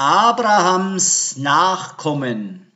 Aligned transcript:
Abrahams 0.00 1.38
Nachkommen 1.38 2.70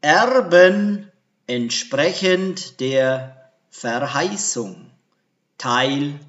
erben 0.00 1.10
entsprechend 1.48 2.78
der 2.78 3.50
Verheißung. 3.70 4.88
Teil 5.58 6.20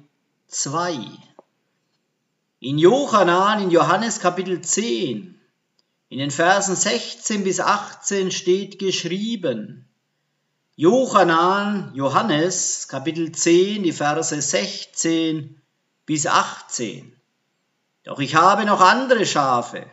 2. 0.48 0.98
In 2.58 2.76
Johannan, 2.76 3.62
in 3.62 3.70
Johannes 3.70 4.18
Kapitel 4.18 4.60
10, 4.60 5.40
in 6.08 6.18
den 6.18 6.32
Versen 6.32 6.74
16 6.74 7.44
bis 7.44 7.60
18 7.60 8.32
steht 8.32 8.80
geschrieben, 8.80 9.88
Johannan, 10.74 11.92
Johannes, 11.94 12.88
Kapitel 12.88 13.30
10, 13.30 13.84
die 13.84 13.92
Verse 13.92 14.42
16 14.42 15.62
bis 16.04 16.26
18. 16.26 17.16
Doch 18.02 18.18
ich 18.18 18.34
habe 18.34 18.64
noch 18.64 18.80
andere 18.80 19.24
Schafe, 19.24 19.86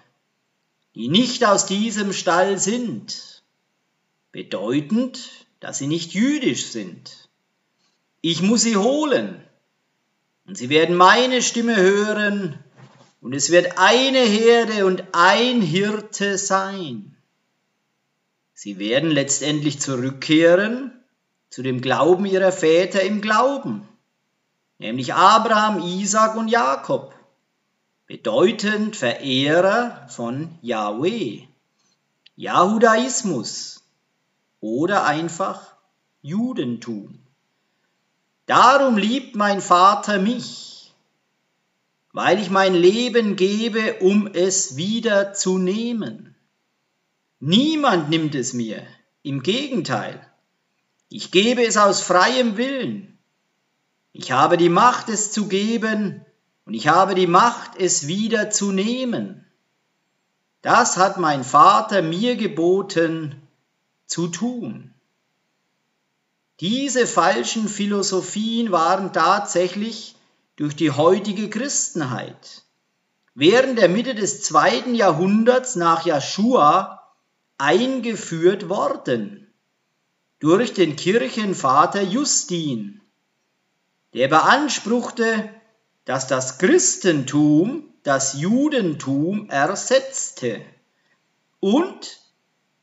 die 0.95 1.07
nicht 1.07 1.45
aus 1.45 1.65
diesem 1.65 2.13
Stall 2.13 2.59
sind, 2.59 3.43
bedeutend, 4.31 5.47
dass 5.59 5.77
sie 5.77 5.87
nicht 5.87 6.13
jüdisch 6.13 6.67
sind. 6.67 7.29
Ich 8.21 8.41
muss 8.41 8.61
sie 8.61 8.77
holen, 8.77 9.41
und 10.45 10.57
sie 10.57 10.69
werden 10.69 10.95
meine 10.95 11.41
Stimme 11.41 11.75
hören, 11.75 12.59
und 13.21 13.33
es 13.33 13.51
wird 13.51 13.77
eine 13.77 14.19
Herde 14.19 14.85
und 14.85 15.03
ein 15.13 15.61
Hirte 15.61 16.37
sein. 16.37 17.15
Sie 18.53 18.77
werden 18.79 19.09
letztendlich 19.09 19.79
zurückkehren 19.79 20.91
zu 21.49 21.63
dem 21.63 21.81
Glauben 21.81 22.25
ihrer 22.25 22.51
Väter 22.51 23.01
im 23.01 23.21
Glauben, 23.21 23.87
nämlich 24.77 25.13
Abraham, 25.13 25.81
Isaac 25.81 26.35
und 26.35 26.49
Jakob 26.49 27.15
bedeutend 28.13 28.95
Verehrer 28.95 30.05
von 30.07 30.59
Yahweh, 30.61 31.47
Jahudaismus 32.35 33.81
oder 34.59 35.05
einfach 35.05 35.73
Judentum. 36.21 37.17
Darum 38.45 38.97
liebt 38.97 39.35
mein 39.35 39.61
Vater 39.61 40.19
mich, 40.19 40.93
weil 42.11 42.37
ich 42.39 42.51
mein 42.51 42.75
Leben 42.75 43.35
gebe, 43.35 43.95
um 43.95 44.27
es 44.27 44.75
wieder 44.75 45.33
zu 45.33 45.57
nehmen. 45.57 46.35
Niemand 47.39 48.11
nimmt 48.11 48.35
es 48.35 48.53
mir, 48.53 48.85
im 49.23 49.41
Gegenteil, 49.41 50.23
ich 51.09 51.31
gebe 51.31 51.65
es 51.65 51.77
aus 51.77 52.03
freiem 52.03 52.57
Willen. 52.57 53.17
Ich 54.11 54.31
habe 54.31 54.57
die 54.57 54.69
Macht, 54.69 55.09
es 55.09 55.31
zu 55.31 55.47
geben, 55.47 56.22
und 56.65 56.73
ich 56.73 56.87
habe 56.87 57.15
die 57.15 57.27
Macht, 57.27 57.77
es 57.77 58.07
wieder 58.07 58.49
zu 58.49 58.71
nehmen. 58.71 59.45
Das 60.61 60.97
hat 60.97 61.17
mein 61.17 61.43
Vater 61.43 62.01
mir 62.01 62.35
geboten 62.35 63.41
zu 64.05 64.27
tun. 64.27 64.93
Diese 66.59 67.07
falschen 67.07 67.67
Philosophien 67.67 68.71
waren 68.71 69.11
tatsächlich 69.11 70.15
durch 70.55 70.75
die 70.75 70.91
heutige 70.91 71.49
Christenheit 71.49 72.63
während 73.35 73.79
der 73.79 73.89
Mitte 73.89 74.15
des 74.15 74.43
zweiten 74.43 74.95
Jahrhunderts 74.95 75.75
nach 75.75 76.05
Joshua 76.05 77.11
eingeführt 77.57 78.69
worden 78.69 79.47
durch 80.39 80.73
den 80.73 80.95
Kirchenvater 80.95 82.01
Justin, 82.01 83.01
der 84.13 84.27
beanspruchte, 84.27 85.49
dass 86.05 86.27
das 86.27 86.57
Christentum 86.57 87.89
das 88.03 88.33
Judentum 88.39 89.49
ersetzte 89.49 90.61
und 91.59 92.19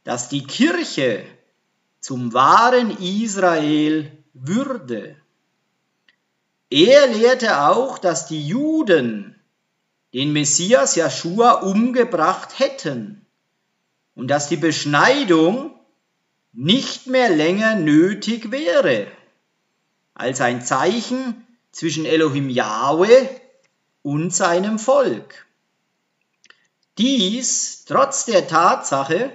dass 0.04 0.28
die 0.30 0.46
Kirche 0.46 1.24
zum 2.00 2.32
wahren 2.32 2.96
Israel 2.98 4.10
würde. 4.32 5.16
Er 6.70 7.08
lehrte 7.08 7.62
auch, 7.66 7.98
dass 7.98 8.26
die 8.26 8.46
Juden 8.46 9.38
den 10.14 10.32
Messias 10.32 10.96
Joshua 10.96 11.52
umgebracht 11.52 12.58
hätten 12.58 13.26
und 14.14 14.28
dass 14.28 14.48
die 14.48 14.56
Beschneidung 14.56 15.74
nicht 16.52 17.06
mehr 17.06 17.28
länger 17.28 17.76
nötig 17.76 18.50
wäre 18.50 19.06
als 20.14 20.40
ein 20.40 20.64
Zeichen 20.64 21.46
zwischen 21.72 22.04
Elohim 22.04 22.48
Yahweh 22.48 23.28
und 24.02 24.34
seinem 24.34 24.78
Volk. 24.78 25.46
Dies 26.98 27.84
trotz 27.86 28.24
der 28.24 28.46
Tatsache, 28.46 29.32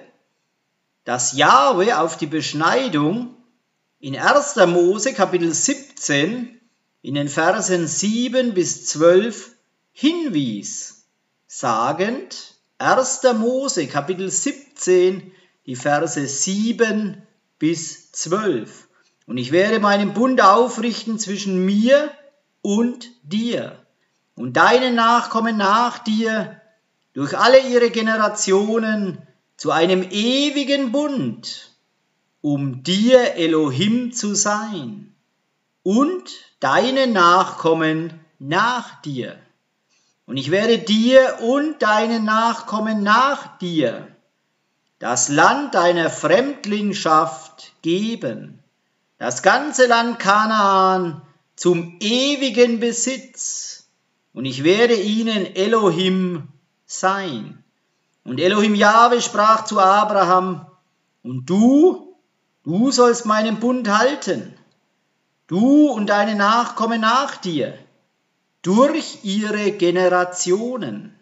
dass 1.04 1.34
Yahweh 1.34 1.94
auf 1.94 2.18
die 2.18 2.28
Beschneidung 2.28 3.36
in 4.00 4.18
1. 4.18 4.56
Mose 4.68 5.14
Kapitel 5.14 5.54
17 5.54 6.60
in 7.02 7.16
den 7.16 7.30
Versen 7.30 7.88
7 7.88 8.54
bis 8.54 8.86
12 8.88 9.52
hinwies, 9.92 11.06
sagend 11.48 12.56
1. 12.78 13.22
Mose 13.36 13.88
Kapitel 13.88 14.30
17 14.30 15.32
die 15.66 15.76
Verse 15.76 16.28
7 16.28 17.22
bis 17.58 18.12
12. 18.12 18.88
Und 19.26 19.38
ich 19.38 19.52
werde 19.52 19.80
meinen 19.80 20.14
Bund 20.14 20.42
aufrichten 20.42 21.18
zwischen 21.18 21.66
mir 21.66 22.12
und 22.66 23.12
dir 23.22 23.78
und 24.36 24.58
deine 24.58 24.92
Nachkommen 24.92 25.56
nach 25.56 26.00
dir 26.00 26.60
durch 27.14 27.38
alle 27.38 27.60
ihre 27.60 27.92
Generationen 27.92 29.20
zu 29.56 29.70
einem 29.70 30.02
ewigen 30.02 30.92
Bund, 30.92 31.76
um 32.42 32.82
dir 32.82 33.36
Elohim 33.36 34.14
zu 34.14 34.34
sein 34.34 35.14
und 35.84 36.24
deine 36.60 37.06
Nachkommen 37.06 38.20
nach 38.40 39.00
dir. 39.04 39.38
Und 40.26 40.38
ich 40.38 40.50
werde 40.50 40.80
dir 40.80 41.38
und 41.42 41.84
deinen 41.84 42.26
Nachkommen 42.26 43.04
nach 43.04 43.60
dir 43.60 44.08
das 44.98 45.30
Land 45.30 45.76
deiner 45.76 46.10
Fremdlingschaft 46.10 47.74
geben, 47.84 48.64
das 49.20 49.44
ganze 49.44 49.86
Land 49.86 50.18
Kanaan, 50.18 51.22
zum 51.56 51.98
ewigen 52.00 52.80
Besitz 52.80 53.88
und 54.34 54.46
ich 54.46 54.64
werde 54.64 54.96
ihnen 54.96 55.56
Elohim 55.56 56.50
sein. 56.86 57.64
Und 58.24 58.40
Elohim 58.40 58.76
Jahwe 58.76 59.22
sprach 59.22 59.66
zu 59.66 59.80
Abraham, 59.80 60.66
und 61.24 61.50
du, 61.50 62.16
du 62.64 62.92
sollst 62.92 63.26
meinen 63.26 63.60
Bund 63.60 63.88
halten, 63.90 64.54
du 65.48 65.90
und 65.90 66.08
deine 66.08 66.36
Nachkommen 66.36 67.02
nach 67.02 67.38
dir, 67.38 67.78
durch 68.62 69.20
ihre 69.24 69.72
Generationen. 69.72 71.18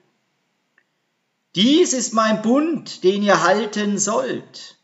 Dies 1.55 1.93
ist 1.93 2.13
mein 2.13 2.41
Bund, 2.41 3.03
den 3.03 3.21
ihr 3.21 3.43
halten 3.43 3.97
sollt, 3.97 4.77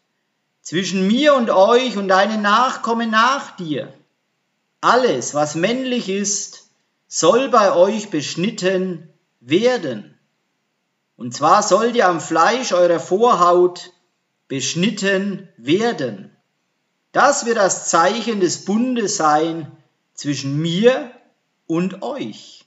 zwischen 0.61 1.07
mir 1.07 1.33
und 1.33 1.49
euch 1.49 1.97
und 1.97 2.09
deinen 2.09 2.41
Nachkommen 2.41 3.09
nach 3.09 3.55
dir 3.55 3.91
alles, 4.81 5.33
was 5.33 5.55
männlich 5.55 6.09
ist, 6.09 6.69
soll 7.07 7.49
bei 7.49 7.73
euch 7.73 8.09
beschnitten 8.09 9.09
werden. 9.39 10.17
Und 11.17 11.33
zwar 11.33 11.63
soll 11.63 11.91
dir 11.91 12.07
am 12.07 12.21
Fleisch 12.21 12.71
eurer 12.71 12.99
Vorhaut 12.99 13.91
beschnitten 14.47 15.49
werden. 15.57 16.35
Das 17.11 17.45
wird 17.45 17.57
das 17.57 17.89
Zeichen 17.89 18.39
des 18.39 18.65
Bundes 18.65 19.17
sein 19.17 19.71
zwischen 20.13 20.61
mir 20.61 21.11
und 21.67 22.01
euch. 22.03 22.65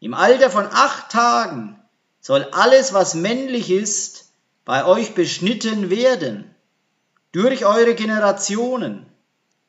Im 0.00 0.14
Alter 0.14 0.50
von 0.50 0.66
acht 0.66 1.10
Tagen 1.10 1.80
soll 2.20 2.44
alles, 2.52 2.92
was 2.92 3.14
männlich 3.14 3.70
ist, 3.70 4.32
bei 4.64 4.84
euch 4.84 5.14
beschnitten 5.14 5.90
werden. 5.90 6.54
Durch 7.32 7.64
eure 7.64 7.94
Generationen. 7.94 9.06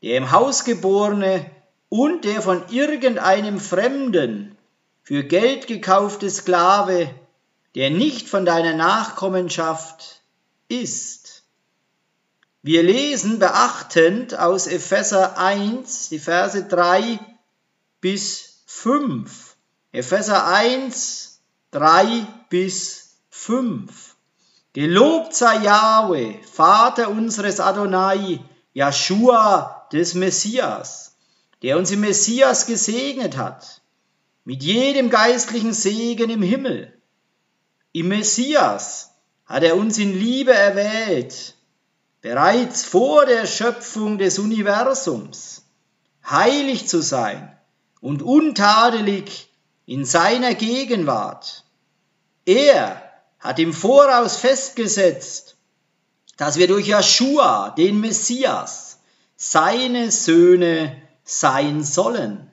Der 0.01 0.17
im 0.17 0.31
Haus 0.31 0.63
geborene 0.63 1.49
und 1.89 2.25
der 2.25 2.41
von 2.41 2.67
irgendeinem 2.69 3.59
Fremden 3.59 4.57
für 5.03 5.23
Geld 5.23 5.67
gekaufte 5.67 6.29
Sklave, 6.29 7.09
der 7.75 7.91
nicht 7.91 8.27
von 8.27 8.45
deiner 8.45 8.73
Nachkommenschaft 8.73 10.21
ist. 10.67 11.43
Wir 12.61 12.83
lesen 12.83 13.39
beachtend 13.39 14.37
aus 14.37 14.67
Epheser 14.67 15.37
1, 15.37 16.09
die 16.09 16.19
Verse 16.19 16.65
3 16.65 17.19
bis 18.01 18.63
5. 18.65 19.55
Epheser 19.93 20.45
1, 20.47 21.39
3 21.71 22.27
bis 22.49 23.15
5. 23.29 24.15
Gelobt 24.73 25.33
sei 25.33 25.63
Yahweh, 25.63 26.43
Vater 26.43 27.09
unseres 27.09 27.61
Adonai, 27.61 28.41
Joshua 28.73 29.87
des 29.93 30.13
Messias 30.13 31.06
der 31.61 31.77
uns 31.77 31.91
im 31.91 32.01
Messias 32.01 32.65
gesegnet 32.65 33.37
hat, 33.37 33.81
mit 34.43 34.63
jedem 34.63 35.09
geistlichen 35.09 35.73
Segen 35.73 36.29
im 36.29 36.41
Himmel, 36.41 36.93
Im 37.93 38.09
Messias 38.09 39.11
hat 39.45 39.63
er 39.63 39.75
uns 39.75 39.97
in 39.97 40.13
Liebe 40.13 40.53
erwählt, 40.53 41.55
bereits 42.21 42.83
vor 42.83 43.25
der 43.25 43.47
Schöpfung 43.47 44.19
des 44.19 44.37
Universums, 44.37 45.63
heilig 46.29 46.87
zu 46.87 47.01
sein 47.01 47.57
und 47.99 48.21
untadelig 48.21 49.49
in 49.85 50.05
seiner 50.05 50.53
Gegenwart. 50.53 51.63
Er 52.45 53.01
hat 53.39 53.57
im 53.57 53.73
Voraus 53.73 54.35
festgesetzt, 54.35 55.55
dass 56.35 56.57
wir 56.57 56.67
durch 56.67 56.87
Joshua, 56.87 57.71
den 57.71 57.99
Messias, 57.99 58.99
seine 59.37 60.11
Söhne 60.11 61.01
sein 61.27 61.83
sollen, 61.83 62.49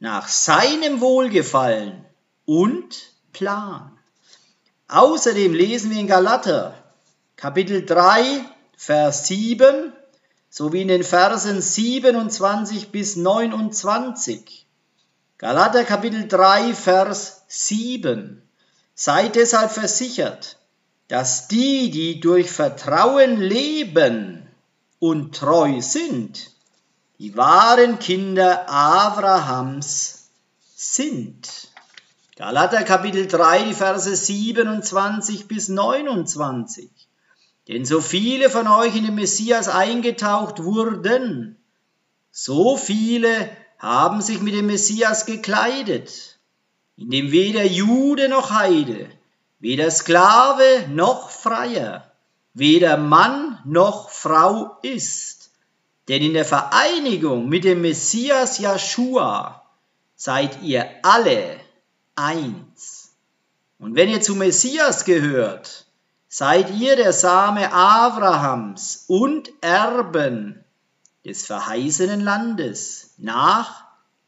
nach 0.00 0.26
seinem 0.26 1.00
Wohlgefallen 1.00 2.04
und 2.46 3.12
Plan. 3.32 3.96
Außerdem 4.88 5.52
lesen 5.52 5.90
wir 5.90 6.00
in 6.00 6.06
Galater 6.06 6.74
Kapitel 7.36 7.84
3, 7.84 8.44
Vers 8.76 9.26
7 9.26 9.92
sowie 10.48 10.82
in 10.82 10.88
den 10.88 11.04
Versen 11.04 11.60
27 11.60 12.90
bis 12.90 13.16
29. 13.16 14.66
Galater 15.36 15.84
Kapitel 15.84 16.26
3, 16.26 16.72
Vers 16.72 17.44
7. 17.48 18.40
Seid 18.94 19.36
deshalb 19.36 19.70
versichert, 19.70 20.58
dass 21.08 21.48
die, 21.48 21.90
die 21.90 22.20
durch 22.20 22.50
Vertrauen 22.50 23.38
leben 23.38 24.48
und 24.98 25.34
treu 25.34 25.82
sind, 25.82 26.55
die 27.18 27.36
wahren 27.36 27.98
Kinder 27.98 28.68
Abrahams 28.68 30.28
sind. 30.74 31.70
Galater 32.36 32.82
Kapitel 32.82 33.26
3, 33.26 33.62
die 33.62 33.74
Verse 33.74 34.14
27 34.14 35.48
bis 35.48 35.68
29. 35.68 36.90
Denn 37.68 37.84
so 37.84 38.00
viele 38.00 38.50
von 38.50 38.68
euch 38.68 38.94
in 38.94 39.04
den 39.04 39.14
Messias 39.14 39.68
eingetaucht 39.68 40.62
wurden, 40.62 41.56
so 42.30 42.76
viele 42.76 43.48
haben 43.78 44.20
sich 44.20 44.40
mit 44.42 44.54
dem 44.54 44.66
Messias 44.66 45.24
gekleidet, 45.24 46.38
in 46.96 47.10
dem 47.10 47.32
weder 47.32 47.64
Jude 47.64 48.28
noch 48.28 48.50
Heide, 48.50 49.08
weder 49.58 49.90
Sklave 49.90 50.86
noch 50.90 51.30
Freier, 51.30 52.12
weder 52.52 52.98
Mann 52.98 53.58
noch 53.64 54.10
Frau 54.10 54.76
ist. 54.82 55.35
Denn 56.08 56.22
in 56.22 56.34
der 56.34 56.44
Vereinigung 56.44 57.48
mit 57.48 57.64
dem 57.64 57.80
Messias 57.82 58.58
Joshua 58.58 59.62
seid 60.14 60.62
ihr 60.62 60.88
alle 61.02 61.60
eins. 62.14 63.12
Und 63.78 63.94
wenn 63.94 64.08
ihr 64.08 64.20
zu 64.20 64.34
Messias 64.34 65.04
gehört, 65.04 65.86
seid 66.28 66.70
ihr 66.70 66.96
der 66.96 67.12
Same 67.12 67.72
Abrahams 67.72 69.04
und 69.08 69.50
Erben 69.60 70.64
des 71.24 71.44
verheißenen 71.44 72.20
Landes 72.20 73.14
nach 73.18 73.84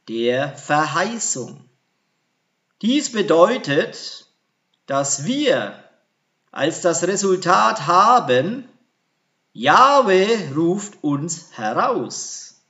der 0.09 0.57
Verheißung. 0.57 1.69
Dies 2.83 3.13
bedeutet, 3.13 4.27
dass 4.87 5.25
wir 5.25 5.85
als 6.51 6.81
das 6.81 7.07
Resultat 7.07 7.87
haben, 7.87 8.69
Jahwe 9.53 10.53
ruft 10.55 11.03
uns 11.03 11.51
heraus 11.53 12.63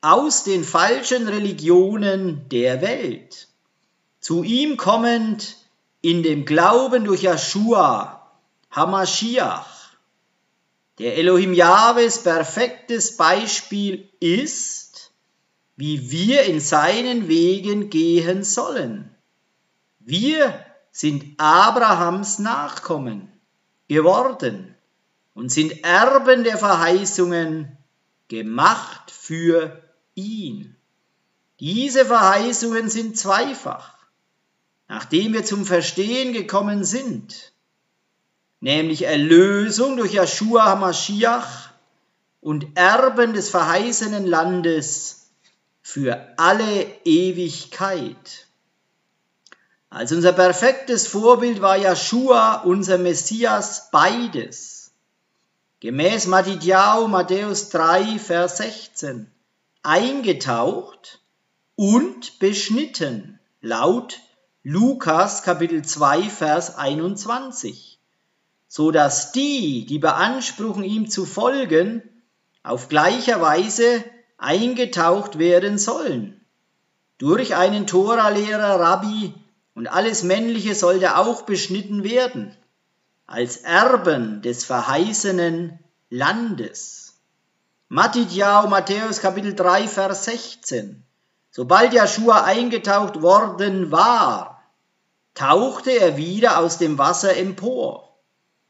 aus 0.00 0.44
den 0.44 0.64
falschen 0.64 1.28
Religionen 1.28 2.48
der 2.48 2.82
Welt 2.82 3.48
zu 4.20 4.42
ihm 4.42 4.76
kommend 4.76 5.56
in 6.00 6.22
dem 6.22 6.44
Glauben 6.44 7.04
durch 7.04 7.22
Joshua, 7.22 8.30
Hamashiach, 8.70 9.96
der 10.98 11.16
Elohim 11.16 11.54
Jahwes 11.54 12.22
perfektes 12.22 13.16
Beispiel 13.16 14.08
ist, 14.20 15.12
wie 15.76 16.10
wir 16.10 16.42
in 16.42 16.60
seinen 16.60 17.28
Wegen 17.28 17.88
gehen 17.88 18.44
sollen. 18.44 19.14
Wir 20.00 20.64
sind 20.90 21.24
Abrahams 21.38 22.38
Nachkommen 22.38 23.32
geworden 23.86 24.74
und 25.38 25.50
sind 25.50 25.84
Erben 25.84 26.44
der 26.44 26.58
Verheißungen, 26.58 27.76
gemacht 28.28 29.10
für 29.10 29.82
ihn. 30.14 30.76
Diese 31.60 32.04
Verheißungen 32.04 32.90
sind 32.90 33.16
zweifach 33.16 33.98
nachdem 34.88 35.34
wir 35.34 35.44
zum 35.44 35.64
Verstehen 35.66 36.32
gekommen 36.32 36.82
sind, 36.82 37.52
nämlich 38.60 39.02
Erlösung 39.02 39.96
durch 39.96 40.14
Joshua 40.14 40.64
HaMashiach 40.64 41.70
und 42.40 42.66
Erben 42.74 43.34
des 43.34 43.50
verheißenen 43.50 44.26
Landes 44.26 45.30
für 45.82 46.34
alle 46.38 46.86
Ewigkeit. 47.04 48.46
Als 49.90 50.12
unser 50.12 50.32
perfektes 50.32 51.06
Vorbild 51.06 51.60
war 51.60 51.78
Joshua, 51.78 52.62
unser 52.62 52.98
Messias, 52.98 53.90
beides. 53.90 54.77
Gemäß 55.80 56.26
Matidjahu, 56.26 57.06
Matthäus 57.06 57.68
3, 57.68 58.18
Vers 58.18 58.56
16, 58.56 59.30
eingetaucht 59.84 61.20
und 61.76 62.40
beschnitten, 62.40 63.38
laut 63.60 64.18
Lukas 64.64 65.44
Kapitel 65.44 65.84
2 65.84 66.22
Vers 66.22 66.76
21, 66.76 68.00
so 68.66 68.90
dass 68.90 69.30
die, 69.30 69.86
die 69.86 70.00
beanspruchen, 70.00 70.82
ihm 70.82 71.08
zu 71.08 71.24
folgen, 71.24 72.02
auf 72.64 72.88
gleicher 72.88 73.40
Weise 73.40 74.02
eingetaucht 74.36 75.38
werden 75.38 75.78
sollen. 75.78 76.44
Durch 77.18 77.54
einen 77.54 77.86
Toralehrer, 77.86 78.80
Rabbi 78.80 79.32
und 79.76 79.86
alles 79.86 80.24
Männliche 80.24 80.74
sollte 80.74 81.16
auch 81.16 81.42
beschnitten 81.42 82.02
werden, 82.02 82.56
als 83.28 83.58
Erben 83.58 84.40
des 84.40 84.64
verheißenen 84.64 85.78
Landes. 86.08 87.18
Matthäus 87.88 88.68
Matthäus 88.70 89.20
Kapitel 89.20 89.54
3 89.54 89.86
Vers 89.86 90.24
16. 90.24 91.04
Sobald 91.50 91.92
Joshua 91.92 92.44
eingetaucht 92.44 93.20
worden 93.20 93.92
war, 93.92 94.62
tauchte 95.34 95.90
er 95.90 96.16
wieder 96.16 96.58
aus 96.58 96.78
dem 96.78 96.96
Wasser 96.96 97.36
empor. 97.36 98.16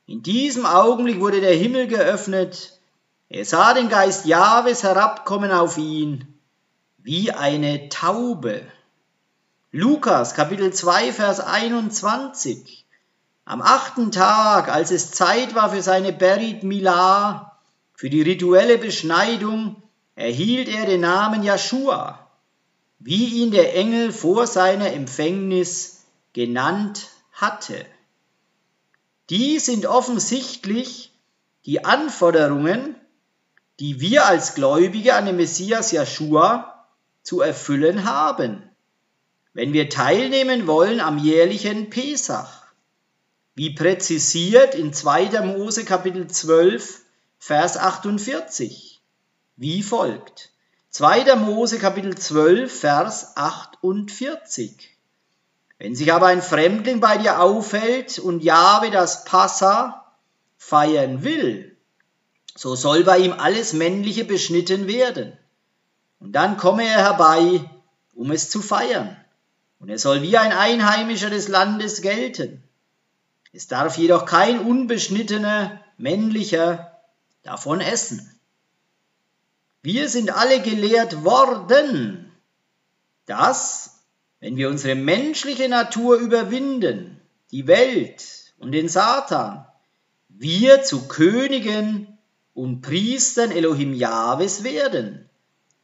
In 0.06 0.24
diesem 0.24 0.66
Augenblick 0.66 1.20
wurde 1.20 1.40
der 1.40 1.54
Himmel 1.54 1.86
geöffnet, 1.86 2.80
er 3.28 3.44
sah 3.44 3.74
den 3.74 3.88
Geist 3.88 4.26
Jahwes 4.26 4.82
herabkommen 4.82 5.52
auf 5.52 5.78
ihn, 5.78 6.40
wie 6.96 7.30
eine 7.30 7.88
Taube. 7.90 8.62
Lukas 9.70 10.34
Kapitel 10.34 10.72
2 10.72 11.12
Vers 11.12 11.38
21 11.38 12.87
Am 13.48 13.62
achten 13.62 14.12
Tag, 14.12 14.68
als 14.68 14.90
es 14.90 15.10
Zeit 15.10 15.54
war 15.54 15.70
für 15.70 15.80
seine 15.80 16.12
Berit 16.12 16.64
Milah, 16.64 17.58
für 17.94 18.10
die 18.10 18.20
rituelle 18.20 18.76
Beschneidung, 18.76 19.82
erhielt 20.16 20.68
er 20.68 20.84
den 20.84 21.00
Namen 21.00 21.42
Joshua, 21.42 22.28
wie 22.98 23.40
ihn 23.40 23.50
der 23.50 23.74
Engel 23.74 24.12
vor 24.12 24.46
seiner 24.46 24.92
Empfängnis 24.92 26.02
genannt 26.34 27.08
hatte. 27.32 27.86
Die 29.30 29.58
sind 29.60 29.86
offensichtlich 29.86 31.10
die 31.64 31.86
Anforderungen, 31.86 32.96
die 33.80 33.98
wir 33.98 34.26
als 34.26 34.56
Gläubige 34.56 35.14
an 35.14 35.24
den 35.24 35.36
Messias 35.36 35.92
Joshua 35.92 36.84
zu 37.22 37.40
erfüllen 37.40 38.04
haben, 38.04 38.62
wenn 39.54 39.72
wir 39.72 39.88
teilnehmen 39.88 40.66
wollen 40.66 41.00
am 41.00 41.16
jährlichen 41.16 41.88
Pesach, 41.88 42.67
wie 43.58 43.70
präzisiert 43.70 44.76
in 44.76 44.92
2. 44.92 45.40
Mose 45.40 45.84
Kapitel 45.84 46.28
12, 46.28 47.00
Vers 47.40 47.76
48, 47.76 49.02
wie 49.56 49.82
folgt. 49.82 50.50
2. 50.90 51.34
Mose 51.34 51.80
Kapitel 51.80 52.16
12, 52.16 52.72
Vers 52.72 53.36
48. 53.36 54.96
Wenn 55.76 55.96
sich 55.96 56.12
aber 56.12 56.28
ein 56.28 56.40
Fremdling 56.40 57.00
bei 57.00 57.18
dir 57.18 57.40
aufhält 57.40 58.20
und 58.20 58.44
Jahwe 58.44 58.92
das 58.92 59.24
Passa 59.24 60.06
feiern 60.56 61.24
will, 61.24 61.76
so 62.54 62.76
soll 62.76 63.02
bei 63.02 63.18
ihm 63.18 63.32
alles 63.32 63.72
Männliche 63.72 64.24
beschnitten 64.24 64.86
werden. 64.86 65.36
Und 66.20 66.30
dann 66.30 66.58
komme 66.58 66.84
er 66.84 66.98
herbei, 66.98 67.68
um 68.14 68.30
es 68.30 68.50
zu 68.50 68.62
feiern. 68.62 69.16
Und 69.80 69.88
er 69.88 69.98
soll 69.98 70.22
wie 70.22 70.36
ein 70.38 70.52
Einheimischer 70.52 71.28
des 71.30 71.48
Landes 71.48 72.02
gelten. 72.02 72.62
Es 73.52 73.66
darf 73.66 73.96
jedoch 73.96 74.24
kein 74.24 74.60
unbeschnittener 74.60 75.80
männlicher 75.96 76.98
davon 77.42 77.80
essen. 77.80 78.38
Wir 79.82 80.08
sind 80.08 80.30
alle 80.30 80.60
gelehrt 80.60 81.24
worden, 81.24 82.32
dass 83.26 84.04
wenn 84.40 84.56
wir 84.56 84.68
unsere 84.68 84.94
menschliche 84.94 85.68
Natur 85.68 86.16
überwinden, 86.16 87.20
die 87.50 87.66
Welt 87.66 88.54
und 88.58 88.72
den 88.72 88.88
Satan, 88.88 89.66
wir 90.28 90.82
zu 90.82 91.08
Königen 91.08 92.18
und 92.54 92.82
Priestern 92.82 93.50
Elohim 93.50 93.94
Jahwes 93.94 94.62
werden. 94.62 95.28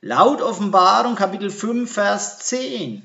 Laut 0.00 0.42
Offenbarung 0.42 1.14
Kapitel 1.14 1.50
5, 1.50 1.90
Vers 1.90 2.38
10. 2.40 3.02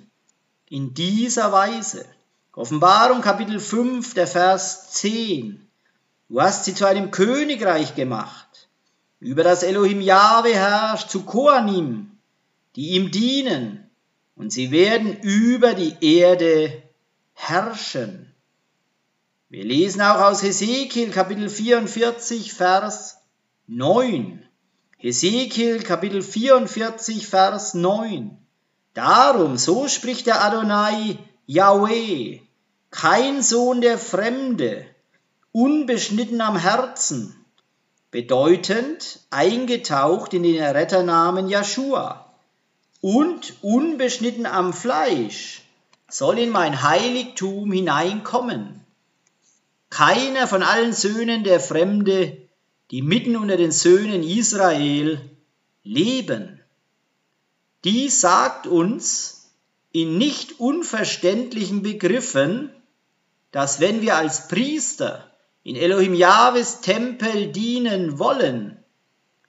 In 0.70 0.94
dieser 0.94 1.52
Weise. 1.52 2.06
Offenbarung 2.54 3.22
Kapitel 3.22 3.60
5, 3.60 4.16
der 4.16 4.26
Vers 4.26 4.92
10. 4.92 5.68
Du 6.30 6.42
hast 6.42 6.66
sie 6.66 6.74
zu 6.74 6.86
einem 6.86 7.12
Königreich 7.12 7.96
gemacht. 7.96 8.68
Über 9.20 9.44
das 9.44 9.62
Elohim 9.62 10.02
Jahwe 10.02 10.54
herrscht 10.54 11.10
zu 11.10 11.24
Koanim, 11.26 12.12
die 12.76 12.96
ihm 12.96 13.12
dienen, 13.12 13.90
und 14.36 14.52
sie 14.52 14.72
werden 14.72 15.16
über 15.22 15.74
die 15.74 15.96
Erde 16.02 16.82
herrschen. 17.34 18.34
Wir 19.50 19.64
lesen 19.64 20.02
auch 20.02 20.22
aus 20.22 20.42
Hesekiel 20.42 21.12
Kapitel 21.12 21.50
44, 21.50 22.54
Vers 22.54 23.18
9. 23.68 24.44
Hesekiel 24.98 25.84
Kapitel 25.84 26.22
44, 26.22 27.28
Vers 27.28 27.74
9. 27.76 28.38
Darum, 28.96 29.58
so 29.58 29.88
spricht 29.88 30.26
der 30.26 30.44
Adonai 30.44 31.18
Yahweh, 31.52 32.42
kein 32.92 33.42
Sohn 33.42 33.82
der 33.82 33.98
Fremde, 33.98 34.86
unbeschnitten 35.52 36.42
am 36.42 36.56
Herzen, 36.56 37.44
bedeutend 38.12 39.22
eingetaucht 39.32 40.36
in 40.36 40.44
den 40.44 40.62
Retternamen 40.62 41.50
Joshua 41.50 42.32
und 43.02 43.56
unbeschnitten 43.64 44.46
am 44.46 44.74
Fleisch 44.74 45.64
soll 46.08 46.38
in 46.38 46.52
mein 46.52 46.84
Heiligtum 46.84 47.72
hineinkommen. 47.72 48.86
Keiner 49.90 50.48
von 50.48 50.62
allen 50.62 50.94
Söhnen 50.94 51.44
der 51.44 51.60
Fremde, 51.60 52.38
die 52.92 53.02
mitten 53.02 53.36
unter 53.36 53.58
den 53.58 53.72
Söhnen 53.72 54.22
Israel 54.22 55.20
leben. 55.82 56.62
Dies 57.84 58.22
sagt 58.22 58.68
uns 58.68 59.39
in 59.92 60.18
nicht 60.18 60.60
unverständlichen 60.60 61.82
Begriffen, 61.82 62.72
dass 63.52 63.80
wenn 63.80 64.02
wir 64.02 64.18
als 64.18 64.48
Priester 64.48 65.30
in 65.64 65.76
Elohim 65.76 66.14
Jahwes 66.14 66.82
Tempel 66.82 67.52
dienen 67.52 68.20
wollen, 68.20 68.84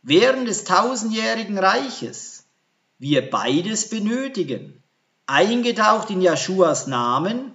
während 0.02 0.48
des 0.48 0.64
tausendjährigen 0.64 1.58
Reiches, 1.58 2.44
wir 2.98 3.28
beides 3.30 3.88
benötigen, 3.88 4.82
eingetaucht 5.26 6.10
in 6.10 6.20
Jeschuas 6.20 6.86
Namen 6.86 7.54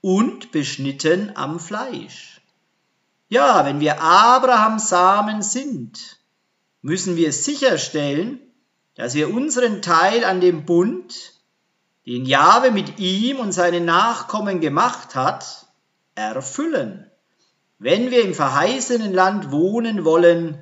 und 0.00 0.52
beschnitten 0.52 1.32
am 1.34 1.58
Fleisch. 1.58 2.40
Ja, 3.28 3.64
wenn 3.64 3.80
wir 3.80 4.00
Abrahams 4.00 4.88
Samen 4.88 5.42
sind, 5.42 6.18
müssen 6.82 7.16
wir 7.16 7.32
sicherstellen, 7.32 8.40
dass 8.94 9.14
wir 9.14 9.32
unseren 9.32 9.82
Teil 9.82 10.24
an 10.24 10.40
dem 10.40 10.66
Bund, 10.66 11.33
den 12.06 12.26
Jahwe 12.26 12.70
mit 12.70 12.98
ihm 12.98 13.38
und 13.38 13.52
seinen 13.52 13.84
Nachkommen 13.84 14.60
gemacht 14.60 15.14
hat, 15.14 15.66
erfüllen 16.14 17.10
wenn 17.84 18.10
wir 18.10 18.24
im 18.24 18.32
verheißenen 18.34 19.12
Land 19.12 19.50
wohnen 19.50 20.06
wollen, 20.06 20.58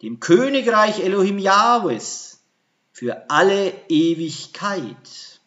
dem 0.00 0.20
Königreich 0.20 1.00
Elohim 1.00 1.38
Jahwes, 1.38 2.40
für 2.92 3.30
alle 3.30 3.72
Ewigkeit. 3.88 5.40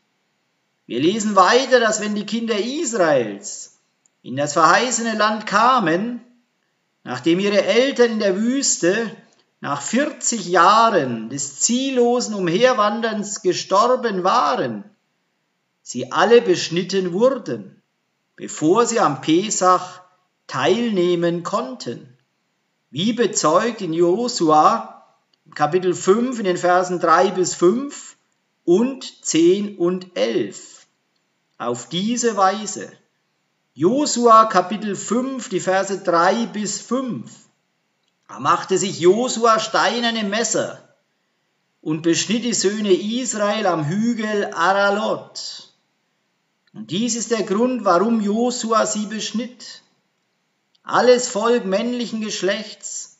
Wir 0.85 0.99
lesen 0.99 1.35
weiter, 1.35 1.79
dass 1.79 2.01
wenn 2.01 2.15
die 2.15 2.25
Kinder 2.25 2.57
Israels 2.57 3.79
in 4.21 4.35
das 4.35 4.53
verheißene 4.53 5.15
Land 5.15 5.47
kamen, 5.47 6.21
nachdem 7.03 7.39
ihre 7.39 7.63
Eltern 7.63 8.11
in 8.11 8.19
der 8.19 8.35
Wüste 8.35 9.09
nach 9.61 9.81
40 9.81 10.47
Jahren 10.47 11.29
des 11.29 11.59
ziellosen 11.59 12.35
Umherwanderns 12.35 13.41
gestorben 13.41 14.23
waren, 14.23 14.83
sie 15.86 16.12
alle 16.12 16.42
beschnitten 16.42 17.13
wurden, 17.13 17.80
bevor 18.36 18.88
sie 18.88 19.00
am 19.00 19.22
Pesach 19.22 20.01
teilnehmen 20.48 21.44
konnten. 21.44 22.18
Wie 22.89 23.13
bezeugt 23.13 23.82
in 23.82 23.94
Josua 23.94 25.06
Kapitel 25.54 25.94
5 25.94 26.39
in 26.39 26.46
den 26.46 26.58
Versen 26.58 27.00
3 27.00 27.30
bis 27.32 27.54
5 27.54 28.18
und 28.63 29.25
10 29.25 29.77
und 29.77 30.18
11. 30.18 30.88
Auf 31.60 31.88
diese 31.88 32.36
Weise. 32.36 32.92
Josua 33.75 34.46
Kapitel 34.46 34.96
5, 34.96 35.50
die 35.50 35.60
Verse 35.60 36.01
3 36.01 36.48
bis 36.48 36.82
5. 36.82 37.32
Da 38.27 38.39
machte 38.39 38.80
sich 38.80 39.00
Josua 39.00 39.60
steinerne 39.60 40.24
Messer 40.24 40.96
und 41.82 42.01
beschnitt 42.01 42.44
die 42.44 42.56
Söhne 42.56 42.92
Israel 42.92 43.68
am 43.68 43.86
Hügel 43.86 44.51
Aralot. 44.51 45.64
Und 46.75 46.91
dies 46.91 47.15
ist 47.15 47.32
der 47.32 47.44
Grund, 47.44 47.86
warum 47.86 48.22
Josua 48.22 48.86
sie 48.86 49.05
beschnitt 49.05 49.82
alles 50.84 51.27
Volk 51.27 51.65
männlichen 51.65 52.22
Geschlechts, 52.22 53.17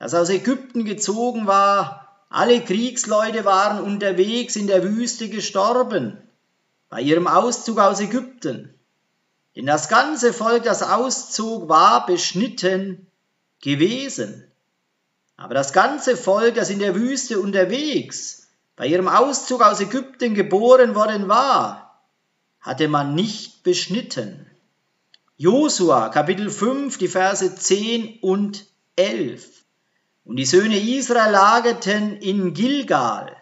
das 0.00 0.14
aus 0.14 0.30
Ägypten 0.30 0.84
gezogen 0.84 1.46
war, 1.46 2.26
alle 2.28 2.60
Kriegsleute 2.60 3.44
waren 3.44 3.80
unterwegs 3.84 4.56
in 4.56 4.66
der 4.66 4.82
Wüste 4.82 5.28
gestorben, 5.28 6.18
bei 6.88 7.00
ihrem 7.00 7.28
Auszug 7.28 7.78
aus 7.78 8.00
Ägypten. 8.00 8.74
Denn 9.54 9.66
das 9.66 9.88
ganze 9.88 10.32
Volk, 10.32 10.64
das 10.64 10.82
auszog, 10.82 11.68
war 11.68 12.06
beschnitten 12.06 13.06
gewesen. 13.60 14.50
Aber 15.36 15.54
das 15.54 15.72
ganze 15.72 16.16
Volk, 16.16 16.56
das 16.56 16.70
in 16.70 16.80
der 16.80 16.96
Wüste 16.96 17.38
unterwegs, 17.38 18.48
bei 18.74 18.86
ihrem 18.88 19.06
Auszug 19.08 19.62
aus 19.62 19.80
Ägypten 19.80 20.34
geboren 20.34 20.96
worden 20.96 21.28
war, 21.28 21.83
hatte 22.64 22.88
man 22.88 23.14
nicht 23.14 23.62
beschnitten. 23.62 24.50
Josua, 25.36 26.08
Kapitel 26.08 26.48
5, 26.48 26.96
die 26.96 27.08
Verse 27.08 27.54
10 27.54 28.20
und 28.22 28.64
11. 28.96 29.46
Und 30.24 30.36
die 30.36 30.46
Söhne 30.46 30.78
Israel 30.78 31.30
lagerten 31.30 32.16
in 32.16 32.54
Gilgal. 32.54 33.36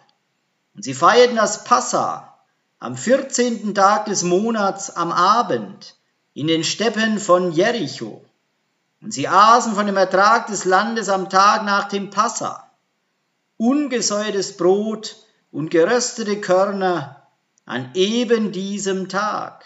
Und 0.75 0.83
sie 0.83 0.93
feierten 0.93 1.37
das 1.37 1.63
Passa 1.63 2.37
am 2.79 2.97
14. 2.97 3.73
Tag 3.73 4.05
des 4.05 4.23
Monats 4.23 4.89
am 4.89 5.13
Abend 5.13 5.95
in 6.33 6.47
den 6.47 6.65
Steppen 6.65 7.17
von 7.17 7.53
Jericho. 7.53 8.25
Und 9.01 9.13
sie 9.13 9.29
aßen 9.29 9.73
von 9.73 9.85
dem 9.85 9.95
Ertrag 9.95 10.47
des 10.47 10.65
Landes 10.65 11.07
am 11.07 11.29
Tag 11.29 11.63
nach 11.63 11.87
dem 11.87 12.09
Passa. 12.09 12.69
Ungesäuertes 13.55 14.57
Brot 14.57 15.15
und 15.49 15.71
geröstete 15.71 16.41
Körner 16.41 17.22
an 17.65 17.91
eben 17.93 18.51
diesem 18.51 19.09
Tag. 19.09 19.63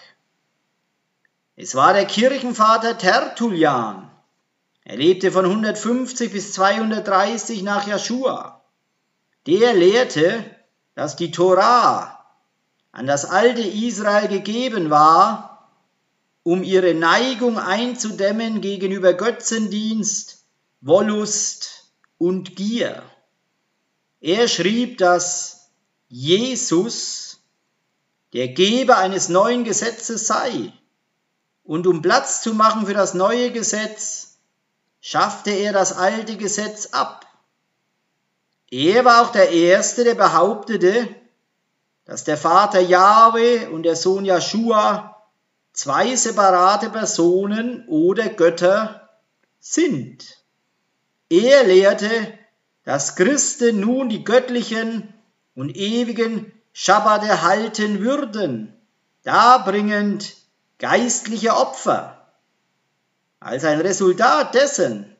Es 1.56 1.74
war 1.76 1.94
der 1.94 2.06
Kirchenvater 2.06 2.98
Tertullian. 2.98 4.12
Er 4.84 4.98
lebte 4.98 5.32
von 5.32 5.46
150 5.46 6.32
bis 6.32 6.54
230 6.54 7.64
nach 7.64 7.88
Joshua. 7.88 8.64
Der 9.48 9.74
lehrte, 9.74 10.46
dass 10.96 11.16
die 11.16 11.32
Torah 11.32 12.26
an 12.92 13.08
das 13.08 13.26
alte 13.26 13.62
Israel 13.62 14.28
gegeben 14.28 14.90
war, 14.90 15.72
um 16.44 16.64
ihre 16.64 16.94
Neigung 16.94 17.58
einzudämmen 17.58 18.62
gegenüber 18.62 19.14
Götzendienst, 19.14 20.46
Wollust 20.82 21.92
und 22.18 22.56
Gier. 22.56 23.04
Er 24.22 24.48
schrieb, 24.48 24.98
dass 25.00 25.70
Jesus 26.08 27.27
der 28.38 28.50
Geber 28.50 29.00
eines 29.00 29.30
neuen 29.30 29.64
Gesetzes 29.64 30.28
sei 30.28 30.72
und 31.64 31.88
um 31.88 32.04
Platz 32.04 32.44
zu 32.44 32.54
machen 32.54 32.86
für 32.86 32.94
das 32.94 33.16
neue 33.16 33.50
Gesetz, 33.52 34.38
schaffte 35.02 35.50
er 35.50 35.74
das 35.74 35.92
alte 35.98 36.38
Gesetz 36.38 36.90
ab. 36.92 37.26
Er 38.70 39.04
war 39.06 39.24
auch 39.24 39.32
der 39.32 39.50
Erste, 39.50 40.04
der 40.04 40.14
behauptete, 40.14 41.10
dass 42.06 42.26
der 42.26 42.38
Vater 42.38 42.80
Jahwe 42.80 43.72
und 43.72 43.82
der 43.82 43.96
Sohn 43.96 44.24
Joshua 44.24 45.20
zwei 45.74 46.16
separate 46.16 46.92
Personen 46.92 47.88
oder 47.88 48.30
Götter 48.30 49.10
sind. 49.60 50.44
Er 51.28 51.64
lehrte, 51.64 52.38
dass 52.84 53.16
Christen 53.16 53.80
nun 53.80 54.10
die 54.10 54.24
göttlichen 54.24 55.12
und 55.56 55.76
ewigen 55.76 56.54
Schabbate 56.80 57.42
halten 57.42 58.02
würden, 58.02 58.72
darbringend 59.24 60.36
geistliche 60.78 61.56
Opfer. 61.56 62.28
Als 63.40 63.64
ein 63.64 63.82
Resultat 63.82 64.54
dessen, 64.54 65.16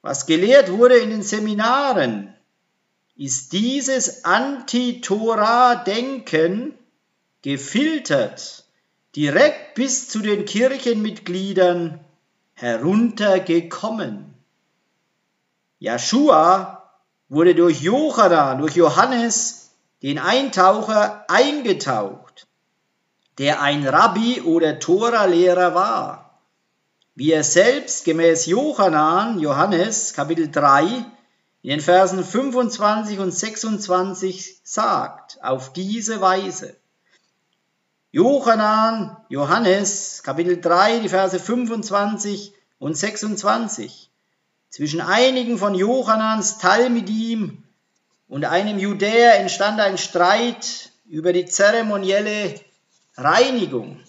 was 0.00 0.24
gelehrt 0.24 0.72
wurde 0.72 0.96
in 0.96 1.10
den 1.10 1.22
Seminaren, 1.22 2.34
ist 3.16 3.52
dieses 3.52 4.24
Anti-Torah-Denken 4.24 6.72
gefiltert 7.42 8.64
direkt 9.14 9.74
bis 9.74 10.08
zu 10.08 10.20
den 10.20 10.46
Kirchenmitgliedern 10.46 12.02
heruntergekommen. 12.54 14.32
Joshua 15.80 16.90
wurde 17.28 17.54
durch 17.54 17.82
Jochanan, 17.82 18.56
durch 18.56 18.74
Johannes, 18.74 19.67
den 20.02 20.18
Eintaucher, 20.18 21.24
eingetaucht, 21.28 22.46
der 23.38 23.60
ein 23.60 23.86
Rabbi 23.86 24.42
oder 24.42 24.78
Toralehrer 24.78 25.74
war, 25.74 26.40
wie 27.14 27.32
er 27.32 27.44
selbst 27.44 28.04
gemäß 28.04 28.46
Jochanan, 28.46 29.40
Johannes, 29.40 30.14
Kapitel 30.14 30.50
3, 30.50 31.04
in 31.62 31.70
den 31.70 31.80
Versen 31.80 32.24
25 32.24 33.18
und 33.18 33.32
26 33.32 34.60
sagt, 34.62 35.42
auf 35.42 35.72
diese 35.72 36.20
Weise. 36.20 36.76
Johanan, 38.10 39.16
Johannes, 39.28 40.22
Kapitel 40.22 40.60
3, 40.60 41.00
die 41.00 41.08
Verse 41.08 41.38
25 41.38 42.54
und 42.78 42.96
26. 42.96 44.10
Zwischen 44.70 45.00
einigen 45.00 45.58
von 45.58 45.74
Johanans 45.74 46.58
Talmidim 46.58 47.64
und 48.28 48.44
einem 48.44 48.78
Judäer 48.78 49.40
entstand 49.40 49.80
ein 49.80 49.98
Streit 49.98 50.90
über 51.06 51.32
die 51.32 51.46
zeremonielle 51.46 52.60
Reinigung. 53.16 54.00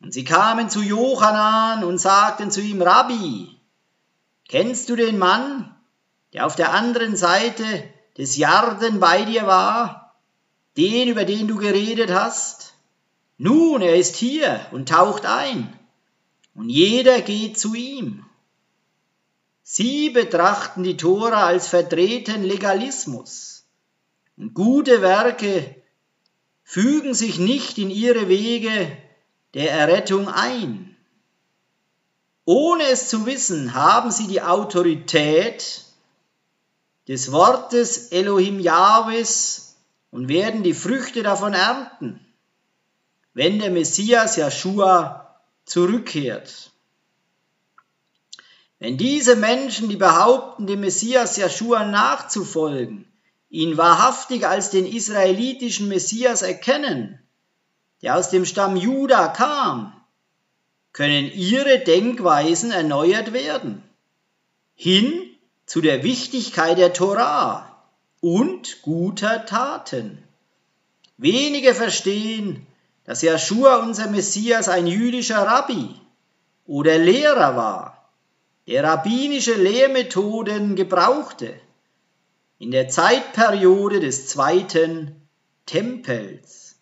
Und 0.00 0.12
sie 0.12 0.24
kamen 0.24 0.70
zu 0.70 0.82
Johanan 0.82 1.84
und 1.84 1.98
sagten 1.98 2.50
zu 2.50 2.60
ihm, 2.60 2.82
Rabbi, 2.82 3.58
kennst 4.48 4.88
du 4.88 4.96
den 4.96 5.18
Mann, 5.18 5.74
der 6.32 6.46
auf 6.46 6.56
der 6.56 6.72
anderen 6.72 7.16
Seite 7.16 7.84
des 8.16 8.36
Jarden 8.36 9.00
bei 9.00 9.24
dir 9.24 9.46
war, 9.46 10.16
den, 10.76 11.08
über 11.08 11.24
den 11.24 11.46
du 11.46 11.56
geredet 11.56 12.12
hast? 12.12 12.74
Nun, 13.36 13.82
er 13.82 13.96
ist 13.96 14.16
hier 14.16 14.60
und 14.72 14.88
taucht 14.88 15.26
ein, 15.26 15.78
und 16.54 16.68
jeder 16.68 17.20
geht 17.20 17.58
zu 17.58 17.74
ihm. 17.74 18.23
Sie 19.66 20.10
betrachten 20.10 20.82
die 20.82 20.96
Tora 20.96 21.46
als 21.46 21.66
verdrehten 21.66 22.44
Legalismus, 22.44 23.64
und 24.36 24.52
gute 24.52 25.00
Werke 25.00 25.74
fügen 26.62 27.14
sich 27.14 27.38
nicht 27.38 27.78
in 27.78 27.90
ihre 27.90 28.28
Wege 28.28 28.96
der 29.54 29.72
Errettung 29.72 30.28
ein. 30.28 30.94
Ohne 32.44 32.84
es 32.84 33.08
zu 33.08 33.24
wissen, 33.24 33.72
haben 33.72 34.10
sie 34.10 34.26
die 34.26 34.42
Autorität, 34.42 35.84
des 37.08 37.32
Wortes 37.32 38.12
Elohim 38.12 38.60
Jahwes 38.60 39.76
und 40.10 40.28
werden 40.28 40.62
die 40.62 40.74
Früchte 40.74 41.22
davon 41.22 41.54
ernten, 41.54 42.20
wenn 43.32 43.58
der 43.58 43.70
Messias 43.70 44.36
Joshua 44.36 45.40
zurückkehrt. 45.64 46.70
Wenn 48.84 48.98
diese 48.98 49.34
Menschen, 49.34 49.88
die 49.88 49.96
behaupten, 49.96 50.66
dem 50.66 50.80
Messias 50.80 51.38
Joshua 51.38 51.86
nachzufolgen, 51.86 53.06
ihn 53.48 53.78
wahrhaftig 53.78 54.46
als 54.46 54.68
den 54.68 54.84
israelitischen 54.84 55.88
Messias 55.88 56.42
erkennen, 56.42 57.18
der 58.02 58.18
aus 58.18 58.28
dem 58.28 58.44
Stamm 58.44 58.76
Juda 58.76 59.28
kam, 59.28 59.94
können 60.92 61.32
ihre 61.32 61.78
Denkweisen 61.78 62.72
erneuert 62.72 63.32
werden, 63.32 63.82
hin 64.74 65.30
zu 65.64 65.80
der 65.80 66.02
Wichtigkeit 66.02 66.76
der 66.76 66.92
Torah 66.92 67.82
und 68.20 68.82
guter 68.82 69.46
Taten. 69.46 70.22
Wenige 71.16 71.74
verstehen, 71.74 72.66
dass 73.04 73.22
Joshua 73.22 73.76
unser 73.76 74.10
Messias 74.10 74.68
ein 74.68 74.86
jüdischer 74.86 75.38
Rabbi 75.38 75.88
oder 76.66 76.98
Lehrer 76.98 77.56
war, 77.56 78.03
der 78.66 78.84
rabbinische 78.84 79.54
Lehrmethoden 79.54 80.76
gebrauchte 80.76 81.54
in 82.58 82.70
der 82.70 82.88
Zeitperiode 82.88 84.00
des 84.00 84.28
zweiten 84.28 85.28
Tempels. 85.66 86.76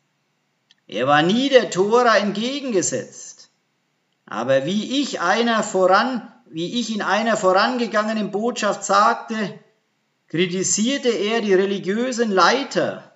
Er 0.87 1.07
war 1.07 1.23
nie 1.23 1.49
der 1.49 1.71
Tora 1.71 2.19
entgegengesetzt, 2.19 3.51
aber 4.27 4.65
wie 4.67 5.01
ich 5.01 5.21
einer 5.21 5.63
voran 5.63 6.29
wie 6.53 6.79
ich 6.79 6.95
in 6.95 7.01
einer 7.01 7.37
vorangegangenen 7.39 8.31
Botschaft 8.31 8.85
sagte, 8.85 9.59
kritisierte 10.29 11.09
er 11.09 11.41
die 11.41 11.55
religiösen 11.55 12.31
Leiter 12.31 13.11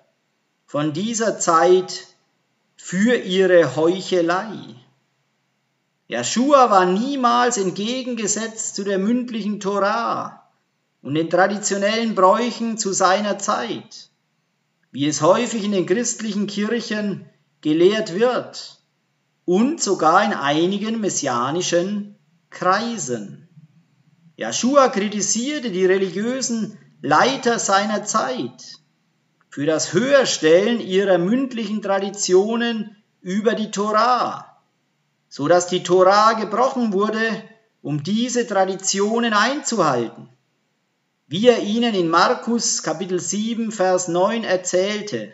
von 0.65 0.91
dieser 0.91 1.39
Zeit 1.39 2.07
für 2.75 3.15
ihre 3.15 3.75
Heuchelei. 3.75 4.75
Joshua 6.09 6.69
war 6.69 6.85
niemals 6.85 7.57
entgegengesetzt 7.57 8.75
zu 8.75 8.85
der 8.85 8.97
mündlichen 8.97 9.59
Torah 9.59 10.49
und 11.01 11.15
den 11.15 11.29
traditionellen 11.29 12.15
Bräuchen 12.15 12.77
zu 12.77 12.93
seiner 12.93 13.39
Zeit, 13.39 14.09
wie 14.91 15.05
es 15.05 15.21
häufig 15.21 15.65
in 15.65 15.73
den 15.73 15.85
christlichen 15.85 16.47
Kirchen 16.47 17.25
gelehrt 17.59 18.17
wird 18.17 18.81
und 19.43 19.81
sogar 19.81 20.23
in 20.23 20.33
einigen 20.33 21.01
messianischen 21.01 22.15
Kreisen. 22.49 23.49
Joshua 24.37 24.87
kritisierte 24.87 25.71
die 25.71 25.85
religiösen 25.85 26.77
Leiter 27.01 27.59
seiner 27.59 28.05
Zeit 28.05 28.79
für 29.49 29.65
das 29.65 29.91
Höherstellen 29.91 30.79
ihrer 30.79 31.17
mündlichen 31.17 31.81
Traditionen 31.81 32.95
über 33.21 33.55
die 33.55 33.71
Torah, 33.71 34.46
so 35.29 35.47
dass 35.47 35.67
die 35.67 35.83
Torah 35.83 36.33
gebrochen 36.33 36.93
wurde, 36.93 37.43
um 37.81 38.03
diese 38.03 38.47
Traditionen 38.47 39.33
einzuhalten, 39.33 40.29
wie 41.27 41.47
er 41.47 41.61
ihnen 41.61 41.93
in 41.93 42.09
Markus 42.09 42.83
Kapitel 42.83 43.19
7 43.19 43.71
Vers 43.71 44.07
9 44.07 44.43
erzählte, 44.43 45.33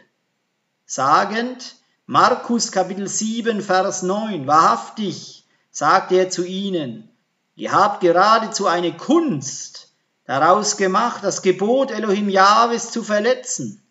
sagend, 0.86 1.76
Markus 2.06 2.72
Kapitel 2.72 3.08
7 3.08 3.62
Vers 3.62 4.02
9, 4.02 4.46
wahrhaftig, 4.48 5.46
sagte 5.72 6.16
er 6.16 6.30
zu 6.30 6.44
ihnen, 6.44 7.10
ihr 7.56 7.72
habt 7.72 8.02
geradezu 8.02 8.68
eine 8.68 8.96
Kunst 8.98 9.94
daraus 10.26 10.78
gemacht, 10.78 11.24
das 11.24 11.42
Gebot 11.42 11.92
Elohim 11.92 12.30
Jahwes 12.30 12.92
zu 12.92 13.04
verletzen, 13.04 13.84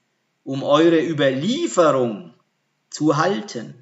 um 0.44 0.62
eure 0.62 1.00
Überlieferung 1.00 2.34
zu 2.90 3.16
halten. 3.16 3.82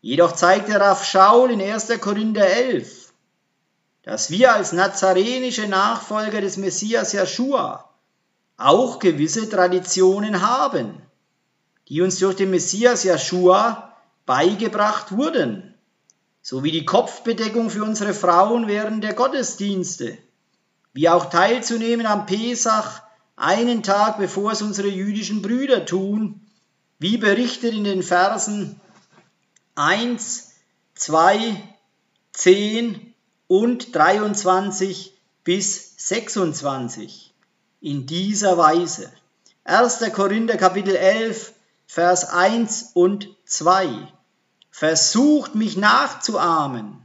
Jedoch 0.00 0.32
zeigt 0.32 0.68
der 0.68 0.80
Raff 0.80 1.04
Schaul 1.04 1.50
in 1.50 1.60
1. 1.60 2.00
Korinther 2.00 2.46
11, 2.46 3.12
dass 4.02 4.30
wir 4.30 4.54
als 4.54 4.72
nazarenische 4.72 5.68
Nachfolger 5.68 6.40
des 6.40 6.56
Messias 6.56 7.12
Joshua 7.12 7.90
auch 8.56 8.98
gewisse 8.98 9.48
Traditionen 9.48 10.40
haben, 10.40 11.02
die 11.88 12.00
uns 12.00 12.18
durch 12.18 12.36
den 12.36 12.50
Messias 12.50 13.04
Joshua 13.04 13.94
beigebracht 14.24 15.12
wurden 15.12 15.70
sowie 16.42 16.70
die 16.70 16.86
Kopfbedeckung 16.86 17.70
für 17.70 17.84
unsere 17.84 18.14
Frauen 18.14 18.66
während 18.66 19.04
der 19.04 19.14
Gottesdienste, 19.14 20.16
wie 20.92 21.08
auch 21.08 21.26
teilzunehmen 21.26 22.06
am 22.06 22.26
Pesach 22.26 23.02
einen 23.36 23.82
Tag 23.82 24.18
bevor 24.18 24.52
es 24.52 24.62
unsere 24.62 24.88
jüdischen 24.88 25.42
Brüder 25.42 25.84
tun, 25.84 26.40
wie 26.98 27.18
berichtet 27.18 27.74
in 27.74 27.84
den 27.84 28.02
Versen 28.02 28.80
1, 29.80 30.52
2, 30.94 31.56
10 32.32 33.14
und 33.46 33.96
23 33.96 35.18
bis 35.42 35.94
26 36.06 37.32
in 37.80 38.04
dieser 38.04 38.58
Weise. 38.58 39.10
1. 39.64 40.00
Korinther 40.12 40.58
Kapitel 40.58 40.94
11, 40.94 41.54
Vers 41.86 42.28
1 42.28 42.90
und 42.92 43.30
2 43.46 44.12
versucht 44.70 45.54
mich 45.54 45.78
nachzuahmen, 45.78 47.00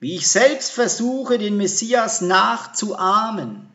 wie 0.00 0.16
ich 0.16 0.28
selbst 0.28 0.72
versuche, 0.72 1.38
den 1.38 1.56
Messias 1.56 2.20
nachzuahmen. 2.20 3.72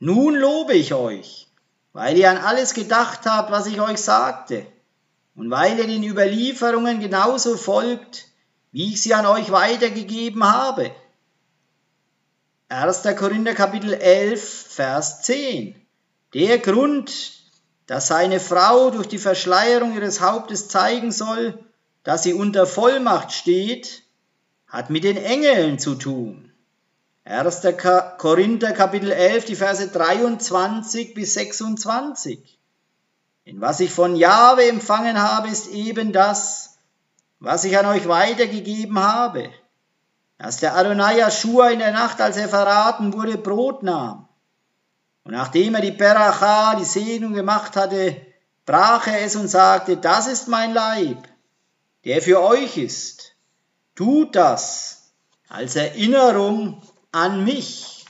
Nun 0.00 0.34
lobe 0.34 0.74
ich 0.74 0.94
euch, 0.94 1.46
weil 1.92 2.18
ihr 2.18 2.28
an 2.28 2.38
alles 2.38 2.74
gedacht 2.74 3.20
habt, 3.24 3.52
was 3.52 3.68
ich 3.68 3.80
euch 3.80 3.98
sagte, 3.98 4.66
und 5.40 5.50
weil 5.50 5.78
ihr 5.78 5.86
den 5.86 6.04
Überlieferungen 6.04 7.00
genauso 7.00 7.56
folgt, 7.56 8.26
wie 8.72 8.92
ich 8.92 9.00
sie 9.00 9.14
an 9.14 9.24
euch 9.24 9.50
weitergegeben 9.50 10.44
habe. 10.44 10.90
1. 12.68 13.02
Korinther 13.16 13.54
Kapitel 13.54 13.94
11, 13.94 14.66
Vers 14.68 15.22
10. 15.22 15.74
Der 16.34 16.58
Grund, 16.58 17.32
dass 17.86 18.08
seine 18.08 18.38
Frau 18.38 18.90
durch 18.90 19.06
die 19.06 19.16
Verschleierung 19.16 19.94
ihres 19.94 20.20
Hauptes 20.20 20.68
zeigen 20.68 21.10
soll, 21.10 21.58
dass 22.02 22.22
sie 22.22 22.34
unter 22.34 22.66
Vollmacht 22.66 23.32
steht, 23.32 24.02
hat 24.66 24.90
mit 24.90 25.04
den 25.04 25.16
Engeln 25.16 25.78
zu 25.78 25.94
tun. 25.94 26.52
1. 27.24 27.62
Korinther 28.18 28.72
Kapitel 28.72 29.10
11, 29.10 29.46
die 29.46 29.56
Verse 29.56 29.88
23 29.88 31.14
bis 31.14 31.32
26. 31.32 32.59
Denn 33.50 33.60
was 33.60 33.80
ich 33.80 33.90
von 33.90 34.14
Jahwe 34.14 34.68
empfangen 34.68 35.20
habe, 35.20 35.48
ist 35.48 35.66
eben 35.70 36.12
das, 36.12 36.76
was 37.40 37.64
ich 37.64 37.76
an 37.76 37.86
euch 37.86 38.06
weitergegeben 38.06 38.98
habe. 39.00 39.50
dass 40.38 40.56
der 40.58 40.76
Adonai 40.76 41.20
Joshua 41.20 41.68
in 41.68 41.80
der 41.80 41.90
Nacht, 41.90 42.20
als 42.20 42.36
er 42.36 42.48
verraten 42.48 43.12
wurde, 43.12 43.36
Brot 43.36 43.82
nahm. 43.82 44.26
Und 45.24 45.32
nachdem 45.32 45.74
er 45.74 45.82
die 45.82 45.90
Beracha, 45.90 46.76
die 46.76 46.84
Segnung 46.84 47.34
gemacht 47.34 47.76
hatte, 47.76 48.16
brach 48.64 49.06
er 49.06 49.20
es 49.20 49.36
und 49.36 49.48
sagte, 49.48 49.98
das 49.98 50.28
ist 50.28 50.48
mein 50.48 50.72
Leib, 50.72 51.28
der 52.04 52.22
für 52.22 52.40
euch 52.40 52.78
ist. 52.78 53.34
Tut 53.96 54.34
das 54.34 55.10
als 55.48 55.76
Erinnerung 55.76 56.80
an 57.12 57.44
mich. 57.44 58.06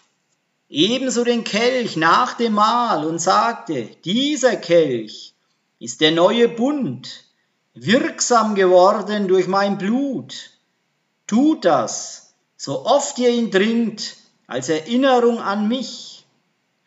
Ebenso 0.68 1.24
den 1.24 1.42
Kelch 1.42 1.96
nach 1.96 2.34
dem 2.34 2.52
Mahl 2.52 3.04
und 3.04 3.18
sagte, 3.18 3.86
dieser 4.04 4.54
Kelch 4.54 5.29
ist 5.80 6.00
der 6.00 6.12
neue 6.12 6.48
Bund, 6.48 7.24
wirksam 7.74 8.54
geworden 8.54 9.26
durch 9.26 9.48
mein 9.48 9.78
Blut. 9.78 10.50
Tut 11.26 11.64
das, 11.64 12.34
so 12.56 12.84
oft 12.84 13.18
ihr 13.18 13.30
ihn 13.30 13.50
trinkt, 13.50 14.16
als 14.46 14.68
Erinnerung 14.68 15.40
an 15.40 15.66
mich. 15.68 16.26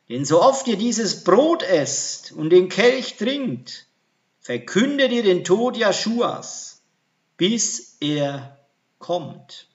Denn 0.10 0.26
so 0.26 0.42
oft 0.42 0.68
ihr 0.68 0.78
dieses 0.78 1.24
Brot 1.24 1.64
esst 1.64 2.34
und 2.34 2.52
den 2.52 2.70
Kelch 2.70 3.18
trinkt, 3.18 3.88
verkündet 4.40 5.12
ihr 5.12 5.24
den 5.24 5.44
Tod 5.44 5.76
Jeschuas, 5.76 6.82
bis 7.36 7.98
er 8.00 8.60
kommt. 9.00 9.68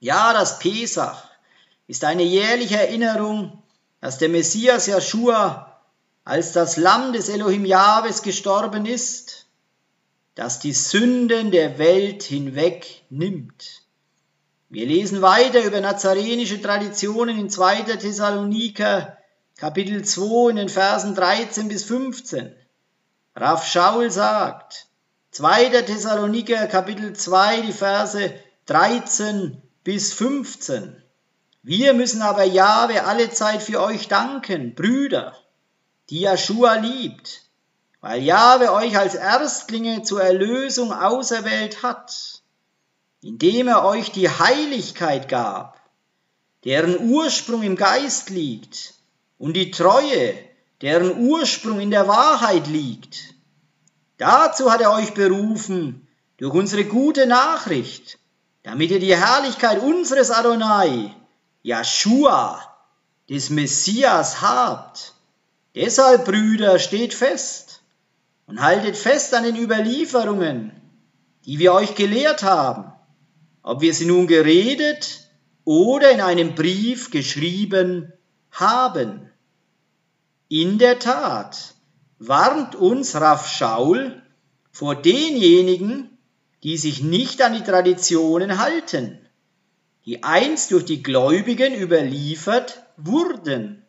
Ja, 0.00 0.32
das 0.32 0.58
Pesach 0.58 1.24
ist 1.86 2.04
eine 2.04 2.24
jährliche 2.24 2.76
Erinnerung, 2.76 3.62
dass 4.00 4.18
der 4.18 4.28
Messias 4.28 4.86
Jeschua 4.86 5.67
als 6.28 6.52
das 6.52 6.76
Lamm 6.76 7.12
des 7.12 7.28
Elohim 7.28 7.64
Jahwes 7.64 8.22
gestorben 8.22 8.86
ist 8.86 9.48
das 10.38 10.60
die 10.60 10.72
Sünden 10.72 11.50
der 11.50 11.78
Welt 11.78 12.22
hinweg 12.22 13.02
nimmt. 13.10 13.82
Wir 14.68 14.86
lesen 14.86 15.20
weiter 15.20 15.64
über 15.64 15.80
nazarenische 15.80 16.62
Traditionen 16.62 17.36
in 17.36 17.50
2. 17.50 17.82
Thessaloniker 17.96 19.18
Kapitel 19.56 20.04
2 20.04 20.50
in 20.50 20.56
den 20.56 20.68
Versen 20.68 21.16
13 21.16 21.66
bis 21.66 21.82
15. 21.86 22.54
Raff 23.34 23.66
Schaul 23.66 24.12
sagt, 24.12 24.86
2. 25.32 25.82
Thessaloniker 25.82 26.68
Kapitel 26.68 27.14
2, 27.14 27.62
die 27.62 27.72
Verse 27.72 28.32
13 28.66 29.60
bis 29.82 30.12
15. 30.12 31.02
Wir 31.64 31.94
müssen 31.94 32.22
aber 32.22 32.44
Jahwe 32.44 33.06
alle 33.06 33.30
Zeit 33.30 33.60
für 33.60 33.80
euch 33.80 34.06
danken, 34.06 34.76
Brüder, 34.76 35.34
die 36.10 36.22
Joshua 36.22 36.74
liebt, 36.74 37.42
weil 38.00 38.22
Jahwe 38.22 38.72
euch 38.72 38.96
als 38.96 39.14
Erstlinge 39.14 40.02
zur 40.02 40.22
Erlösung 40.22 40.92
auserwählt 40.92 41.82
hat, 41.82 42.42
indem 43.22 43.68
er 43.68 43.84
euch 43.84 44.12
die 44.12 44.28
Heiligkeit 44.28 45.28
gab, 45.28 45.80
deren 46.64 47.10
Ursprung 47.10 47.62
im 47.62 47.76
Geist 47.76 48.30
liegt, 48.30 48.94
und 49.38 49.54
die 49.54 49.70
Treue, 49.70 50.34
deren 50.80 51.28
Ursprung 51.28 51.80
in 51.80 51.90
der 51.90 52.08
Wahrheit 52.08 52.66
liegt. 52.66 53.34
Dazu 54.16 54.70
hat 54.70 54.80
er 54.80 54.92
euch 54.92 55.14
berufen 55.14 56.08
durch 56.38 56.54
unsere 56.54 56.84
gute 56.84 57.26
Nachricht, 57.26 58.18
damit 58.64 58.90
ihr 58.90 58.98
die 58.98 59.16
Herrlichkeit 59.16 59.80
unseres 59.80 60.30
Adonai, 60.30 61.14
Joshua, 61.62 62.62
des 63.28 63.50
Messias 63.50 64.40
habt. 64.40 65.14
Deshalb, 65.74 66.24
Brüder, 66.24 66.78
steht 66.78 67.14
fest 67.14 67.82
und 68.46 68.62
haltet 68.62 68.96
fest 68.96 69.34
an 69.34 69.44
den 69.44 69.56
Überlieferungen, 69.56 70.72
die 71.44 71.58
wir 71.58 71.72
euch 71.74 71.94
gelehrt 71.94 72.42
haben, 72.42 72.92
ob 73.62 73.82
wir 73.82 73.92
sie 73.92 74.06
nun 74.06 74.26
geredet 74.26 75.28
oder 75.64 76.10
in 76.10 76.20
einem 76.20 76.54
Brief 76.54 77.10
geschrieben 77.10 78.12
haben. 78.50 79.30
In 80.48 80.78
der 80.78 80.98
Tat 80.98 81.74
warnt 82.18 82.74
uns 82.74 83.14
Raff 83.14 83.48
Schaul 83.48 84.22
vor 84.72 84.94
denjenigen, 84.94 86.18
die 86.62 86.78
sich 86.78 87.02
nicht 87.02 87.42
an 87.42 87.52
die 87.52 87.62
Traditionen 87.62 88.58
halten, 88.58 89.18
die 90.06 90.22
einst 90.22 90.70
durch 90.70 90.86
die 90.86 91.02
Gläubigen 91.02 91.74
überliefert 91.74 92.82
wurden 92.96 93.84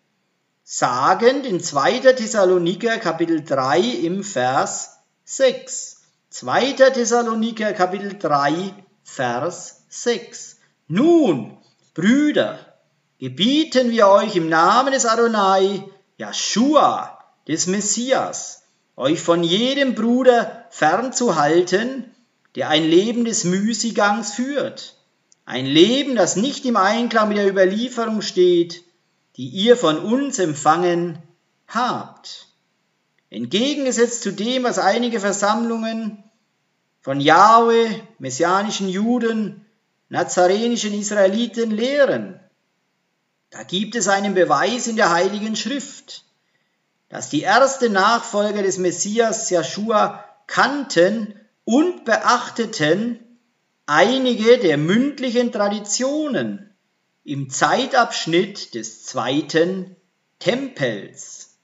sagend 0.72 1.48
in 1.48 1.60
2. 1.60 2.14
Thessaloniker 2.14 3.00
Kapitel 3.00 3.44
3 3.44 3.80
im 3.80 4.24
Vers 4.24 5.00
6. 5.24 6.02
2. 6.30 6.74
Thessaloniker 6.74 7.74
Kapitel 7.74 8.20
3 8.20 8.76
Vers 9.04 9.86
6. 9.90 10.58
Nun, 10.88 11.58
Brüder, 11.96 12.60
gebieten 13.18 13.90
wir 13.90 14.10
euch 14.10 14.36
im 14.36 14.48
Namen 14.48 14.94
des 14.94 15.08
Adonai, 15.08 15.86
Joshua, 16.20 17.18
des 17.48 17.66
Messias, 17.66 18.62
euch 18.96 19.20
von 19.20 19.44
jedem 19.44 19.96
Bruder 19.96 20.68
fernzuhalten, 20.70 22.14
der 22.54 22.70
ein 22.70 22.84
Leben 22.84 23.26
des 23.26 23.44
Müßiggangs 23.44 24.34
führt, 24.34 25.00
ein 25.46 25.66
Leben, 25.66 26.16
das 26.16 26.36
nicht 26.36 26.64
im 26.66 26.78
Einklang 26.78 27.30
mit 27.30 27.40
der 27.40 27.50
Überlieferung 27.50 28.22
steht, 28.22 28.84
die 29.40 29.48
ihr 29.48 29.78
von 29.78 29.98
uns 29.98 30.38
empfangen 30.38 31.18
habt. 31.66 32.48
Entgegengesetzt 33.30 34.22
zu 34.22 34.34
dem, 34.34 34.66
was 34.66 34.80
einige 34.80 35.22
Versammlungen 35.22 36.22
von 37.00 37.22
Yahweh, 37.22 37.88
messianischen 38.18 38.90
Juden, 38.90 39.66
nazarenischen 40.10 40.94
Israeliten 40.94 41.72
lehren. 41.72 42.38
Da 43.50 43.64
gibt 43.64 43.96
es 43.96 44.10
einen 44.10 44.34
Beweis 44.34 44.88
in 44.88 44.98
der 44.98 45.14
Heiligen 45.14 45.56
Schrift, 45.56 46.26
dass 47.08 47.30
die 47.30 47.44
ersten 47.44 47.94
Nachfolger 47.94 48.62
des 48.62 48.78
Messias 48.78 49.50
Joshua 49.50 50.26
kannten 50.48 51.40
und 51.64 52.04
beachteten 52.04 53.22
einige 53.86 54.58
der 54.58 54.78
mündlichen 54.78 55.54
Traditionen 55.54 56.69
im 57.30 57.52
Zeitabschnitt 57.52 58.74
des 58.74 59.04
zweiten 59.06 59.96
Tempels. 60.40 61.58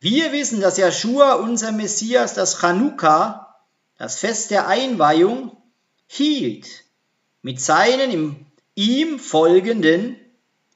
Wir 0.00 0.32
wissen, 0.32 0.60
dass 0.60 0.76
Joshua, 0.76 1.36
unser 1.36 1.72
Messias, 1.72 2.34
das 2.34 2.60
Chanukka, 2.60 3.56
das 3.96 4.18
Fest 4.18 4.50
der 4.50 4.68
Einweihung, 4.68 5.56
hielt 6.06 6.68
mit 7.40 7.58
seinen 7.58 8.44
ihm 8.74 9.18
folgenden 9.18 10.16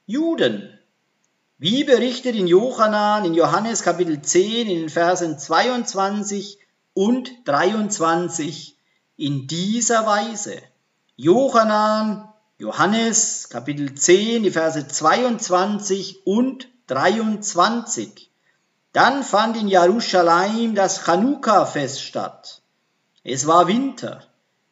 Juden. 0.07 0.67
Wie 1.59 1.83
berichtet 1.83 2.35
in 2.35 2.47
Johannan 2.47 3.23
in 3.23 3.35
Johannes 3.35 3.83
Kapitel 3.83 4.19
10 4.19 4.67
in 4.67 4.79
den 4.79 4.89
Versen 4.89 5.37
22 5.37 6.57
und 6.95 7.29
23 7.45 8.75
in 9.15 9.45
dieser 9.45 10.07
Weise. 10.07 10.59
Johannan 11.17 12.26
Johannes 12.59 13.49
Kapitel 13.49 13.93
10, 13.93 14.41
die 14.41 14.49
Verse 14.49 14.87
22 14.87 16.25
und 16.25 16.67
23. 16.87 18.31
Dann 18.93 19.21
fand 19.21 19.57
in 19.57 19.67
Jerusalem 19.67 20.73
das 20.73 21.05
Chanukka-Fest 21.05 22.01
statt. 22.01 22.63
Es 23.23 23.45
war 23.45 23.67
Winter 23.67 24.23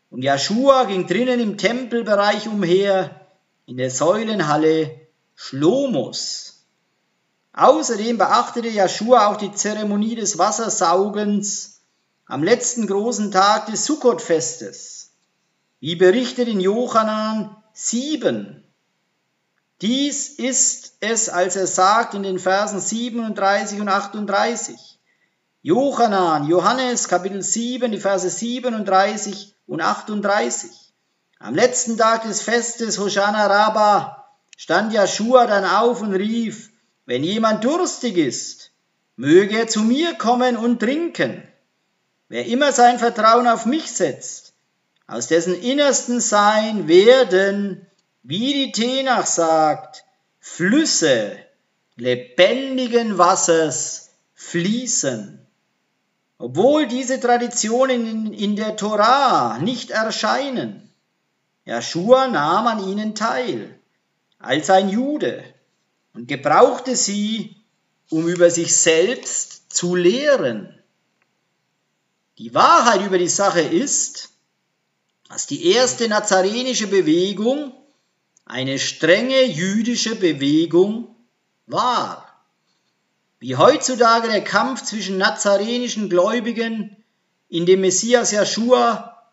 und 0.09 0.23
Joshua 0.23 0.85
ging 0.85 1.05
drinnen 1.05 1.39
im 1.39 1.59
Tempelbereich 1.59 2.47
umher 2.47 3.21
in 3.67 3.77
der 3.77 3.91
Säulenhalle 3.91 4.99
Schlomos. 5.35 6.65
Außerdem 7.53 8.17
beachtete 8.17 8.69
Joshua 8.69 9.27
auch 9.27 9.37
die 9.37 9.51
Zeremonie 9.53 10.15
des 10.15 10.39
Wassersaugens 10.39 11.81
am 12.25 12.41
letzten 12.41 12.87
großen 12.87 13.31
Tag 13.31 13.67
des 13.67 13.85
Sukkot-Festes. 13.85 15.11
Wie 15.79 15.95
berichtet 15.95 16.47
in 16.47 16.59
Johannan 16.59 17.55
7. 17.77 18.63
Dies 19.81 20.29
ist 20.29 20.93
es, 21.01 21.27
als 21.27 21.57
er 21.57 21.67
sagt 21.67 22.13
in 22.13 22.23
den 22.23 22.39
Versen 22.39 22.79
37 22.79 23.81
und 23.81 23.89
38. 23.89 24.97
Johannan, 25.61 26.47
Johannes, 26.47 27.09
Kapitel 27.09 27.41
7, 27.41 27.91
die 27.91 27.99
Verse 27.99 28.29
37 28.29 29.55
und 29.67 29.81
38. 29.81 30.71
Am 31.39 31.53
letzten 31.53 31.97
Tag 31.97 32.23
des 32.23 32.41
Festes 32.41 32.97
Hoshana 32.97 33.47
Rabbah 33.47 34.25
stand 34.55 34.93
Joshua 34.93 35.45
dann 35.45 35.65
auf 35.65 36.01
und 36.01 36.13
rief, 36.13 36.71
wenn 37.05 37.25
jemand 37.25 37.65
durstig 37.65 38.15
ist, 38.15 38.71
möge 39.17 39.57
er 39.57 39.67
zu 39.67 39.81
mir 39.81 40.13
kommen 40.13 40.55
und 40.55 40.79
trinken. 40.79 41.45
Wer 42.29 42.45
immer 42.45 42.71
sein 42.71 42.99
Vertrauen 42.99 43.47
auf 43.49 43.65
mich 43.65 43.91
setzt, 43.91 44.44
aus 45.07 45.27
dessen 45.27 45.53
innersten 45.53 46.19
Sein 46.19 46.87
werden, 46.87 47.85
wie 48.23 48.53
die 48.53 48.71
Tenach 48.71 49.25
sagt, 49.25 50.03
Flüsse 50.39 51.37
lebendigen 51.95 53.17
Wassers 53.17 54.11
fließen. 54.33 55.39
Obwohl 56.37 56.87
diese 56.87 57.19
Traditionen 57.19 58.33
in, 58.33 58.55
der 58.55 58.75
Torah 58.75 59.57
nicht 59.59 59.91
erscheinen, 59.91 60.93
Joshua 61.63 62.27
nahm 62.27 62.67
an 62.67 62.87
ihnen 62.87 63.15
teil, 63.15 63.79
als 64.39 64.69
ein 64.69 64.89
Jude, 64.89 65.43
und 66.13 66.27
gebrauchte 66.27 66.95
sie, 66.95 67.55
um 68.09 68.27
über 68.27 68.49
sich 68.49 68.75
selbst 68.75 69.73
zu 69.73 69.95
lehren. 69.95 70.77
Die 72.37 72.53
Wahrheit 72.53 73.05
über 73.05 73.17
die 73.17 73.29
Sache 73.29 73.61
ist, 73.61 74.34
dass 75.29 75.47
die 75.47 75.71
erste 75.71 76.07
nazarenische 76.07 76.87
Bewegung 76.87 77.73
eine 78.45 78.77
strenge 78.77 79.43
jüdische 79.43 80.15
Bewegung 80.15 81.15
war. 81.65 82.25
Wie 83.39 83.55
heutzutage 83.55 84.27
der 84.27 84.43
Kampf 84.43 84.83
zwischen 84.83 85.17
nazarenischen 85.17 86.09
Gläubigen 86.09 87.03
in 87.49 87.65
dem 87.65 87.81
Messias 87.81 88.31
Joshua 88.31 89.31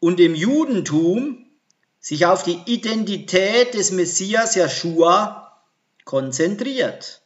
und 0.00 0.18
dem 0.18 0.34
Judentum 0.34 1.46
sich 2.00 2.26
auf 2.26 2.42
die 2.42 2.60
Identität 2.66 3.74
des 3.74 3.92
Messias 3.92 4.54
Joshua 4.54 5.62
konzentriert. 6.04 7.22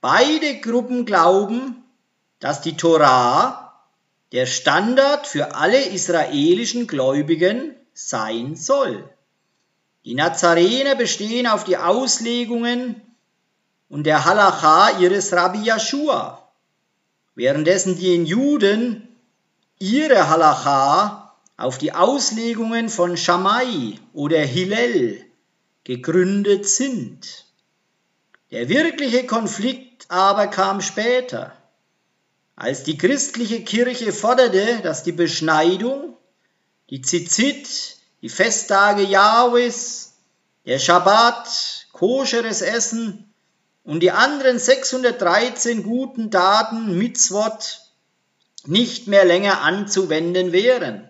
Beide 0.00 0.60
Gruppen 0.60 1.04
glauben, 1.04 1.84
dass 2.38 2.60
die 2.60 2.76
Torah 2.76 3.65
der 4.32 4.46
Standard 4.46 5.26
für 5.26 5.54
alle 5.54 5.84
israelischen 5.84 6.86
Gläubigen 6.86 7.74
sein 7.94 8.56
soll. 8.56 9.08
Die 10.04 10.14
Nazarener 10.14 10.94
bestehen 10.94 11.46
auf 11.46 11.64
die 11.64 11.76
Auslegungen 11.76 13.00
und 13.88 14.04
der 14.04 14.24
Halacha 14.24 14.98
ihres 14.98 15.32
Rabbi 15.32 15.68
Yeshua, 15.68 16.50
währenddessen 17.34 17.96
die 17.96 18.14
Juden 18.24 19.08
ihre 19.78 20.28
Halacha 20.28 21.34
auf 21.56 21.78
die 21.78 21.92
Auslegungen 21.92 22.88
von 22.88 23.16
Shammai 23.16 23.98
oder 24.12 24.40
Hillel 24.40 25.24
gegründet 25.84 26.68
sind. 26.68 27.46
Der 28.50 28.68
wirkliche 28.68 29.26
Konflikt 29.26 30.06
aber 30.08 30.46
kam 30.48 30.80
später, 30.80 31.52
als 32.56 32.82
die 32.82 32.96
christliche 32.96 33.62
Kirche 33.62 34.12
forderte, 34.12 34.80
dass 34.82 35.02
die 35.02 35.12
Beschneidung, 35.12 36.16
die 36.88 37.02
Zizit, 37.02 37.98
die 38.22 38.30
Festtage 38.30 39.02
Jahwes, 39.02 40.14
der 40.64 40.78
Schabbat, 40.78 41.86
koscheres 41.92 42.62
Essen 42.62 43.32
und 43.84 44.00
die 44.00 44.10
anderen 44.10 44.58
613 44.58 45.82
guten 45.82 46.30
Taten 46.30 46.96
Mitzvot 46.96 47.82
nicht 48.64 49.06
mehr 49.06 49.24
länger 49.24 49.60
anzuwenden 49.60 50.52
wären, 50.52 51.08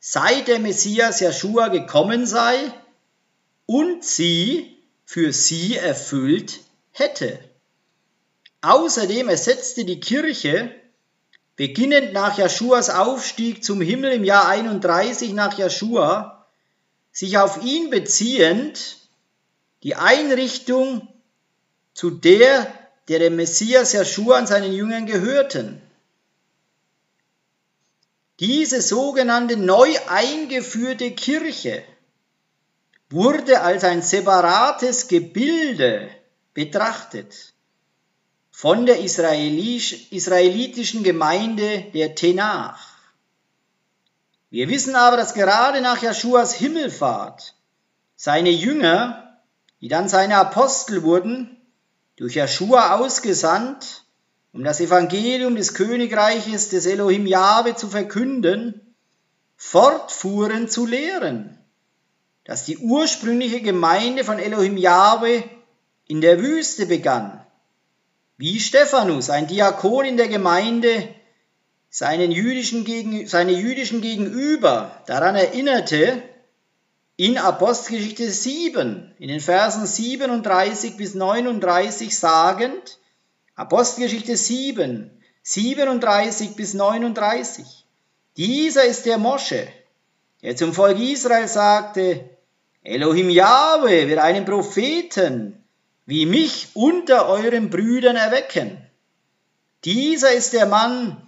seit 0.00 0.48
der 0.48 0.58
Messias 0.58 1.20
Joshua 1.20 1.68
gekommen 1.68 2.26
sei 2.26 2.72
und 3.66 4.04
sie 4.04 4.76
für 5.04 5.32
sie 5.32 5.76
erfüllt 5.76 6.60
hätte. 6.90 7.38
Außerdem 8.66 9.28
ersetzte 9.28 9.84
die 9.84 10.00
Kirche, 10.00 10.74
beginnend 11.54 12.12
nach 12.12 12.36
Jeschuas 12.36 12.90
Aufstieg 12.90 13.62
zum 13.62 13.80
Himmel 13.80 14.14
im 14.14 14.24
Jahr 14.24 14.48
31 14.48 15.34
nach 15.34 15.56
Jeschua, 15.56 16.48
sich 17.12 17.38
auf 17.38 17.62
ihn 17.62 17.90
beziehend, 17.90 18.96
die 19.84 19.94
Einrichtung 19.94 21.06
zu 21.94 22.10
der, 22.10 22.66
der 23.06 23.20
dem 23.20 23.36
Messias 23.36 23.92
Jeschua 23.92 24.40
und 24.40 24.48
seinen 24.48 24.72
Jüngern 24.72 25.06
gehörten. 25.06 25.80
Diese 28.40 28.82
sogenannte 28.82 29.56
neu 29.56 29.94
eingeführte 30.08 31.12
Kirche 31.12 31.84
wurde 33.10 33.60
als 33.60 33.84
ein 33.84 34.02
separates 34.02 35.06
Gebilde 35.06 36.10
betrachtet 36.52 37.54
von 38.58 38.86
der 38.86 39.00
israelitischen 39.00 41.02
Gemeinde 41.02 41.84
der 41.92 42.14
Tenach. 42.14 42.80
Wir 44.48 44.70
wissen 44.70 44.96
aber, 44.96 45.18
dass 45.18 45.34
gerade 45.34 45.82
nach 45.82 46.00
Jeschuas 46.00 46.54
Himmelfahrt 46.54 47.54
seine 48.14 48.48
Jünger, 48.48 49.42
die 49.82 49.88
dann 49.88 50.08
seine 50.08 50.38
Apostel 50.38 51.02
wurden, 51.02 51.54
durch 52.16 52.36
Jeschua 52.36 52.96
ausgesandt, 52.96 54.06
um 54.54 54.64
das 54.64 54.80
Evangelium 54.80 55.54
des 55.54 55.74
Königreiches 55.74 56.70
des 56.70 56.86
Elohim 56.86 57.26
Jahwe 57.26 57.76
zu 57.76 57.88
verkünden, 57.88 58.94
fortfuhren 59.58 60.70
zu 60.70 60.86
lehren, 60.86 61.58
dass 62.44 62.64
die 62.64 62.78
ursprüngliche 62.78 63.60
Gemeinde 63.60 64.24
von 64.24 64.38
Elohim 64.38 64.78
Jahwe 64.78 65.44
in 66.06 66.22
der 66.22 66.40
Wüste 66.40 66.86
begann 66.86 67.45
wie 68.38 68.60
Stephanus, 68.60 69.30
ein 69.30 69.46
Diakon 69.46 70.04
in 70.04 70.16
der 70.16 70.28
Gemeinde, 70.28 71.08
seinen 71.88 72.30
jüdischen 72.30 72.84
Gegen, 72.84 73.26
seine 73.26 73.52
jüdischen 73.52 74.02
Gegenüber 74.02 75.02
daran 75.06 75.36
erinnerte, 75.36 76.22
in 77.16 77.38
Apostelgeschichte 77.38 78.30
7, 78.30 79.14
in 79.18 79.28
den 79.28 79.40
Versen 79.40 79.86
37 79.86 80.98
bis 80.98 81.14
39 81.14 82.16
sagend, 82.16 82.98
Apostelgeschichte 83.54 84.36
7, 84.36 85.10
37 85.42 86.56
bis 86.56 86.74
39. 86.74 87.64
Dieser 88.36 88.84
ist 88.84 89.06
der 89.06 89.16
Mosche, 89.16 89.66
der 90.42 90.56
zum 90.56 90.74
Volk 90.74 90.98
Israel 90.98 91.48
sagte, 91.48 92.28
Elohim 92.82 93.30
Yahweh 93.30 94.08
wird 94.08 94.18
einen 94.18 94.44
Propheten 94.44 95.64
wie 96.06 96.24
mich 96.24 96.68
unter 96.74 97.28
euren 97.28 97.68
Brüdern 97.68 98.16
erwecken. 98.16 98.80
Dieser 99.84 100.32
ist 100.32 100.52
der 100.52 100.66
Mann, 100.66 101.20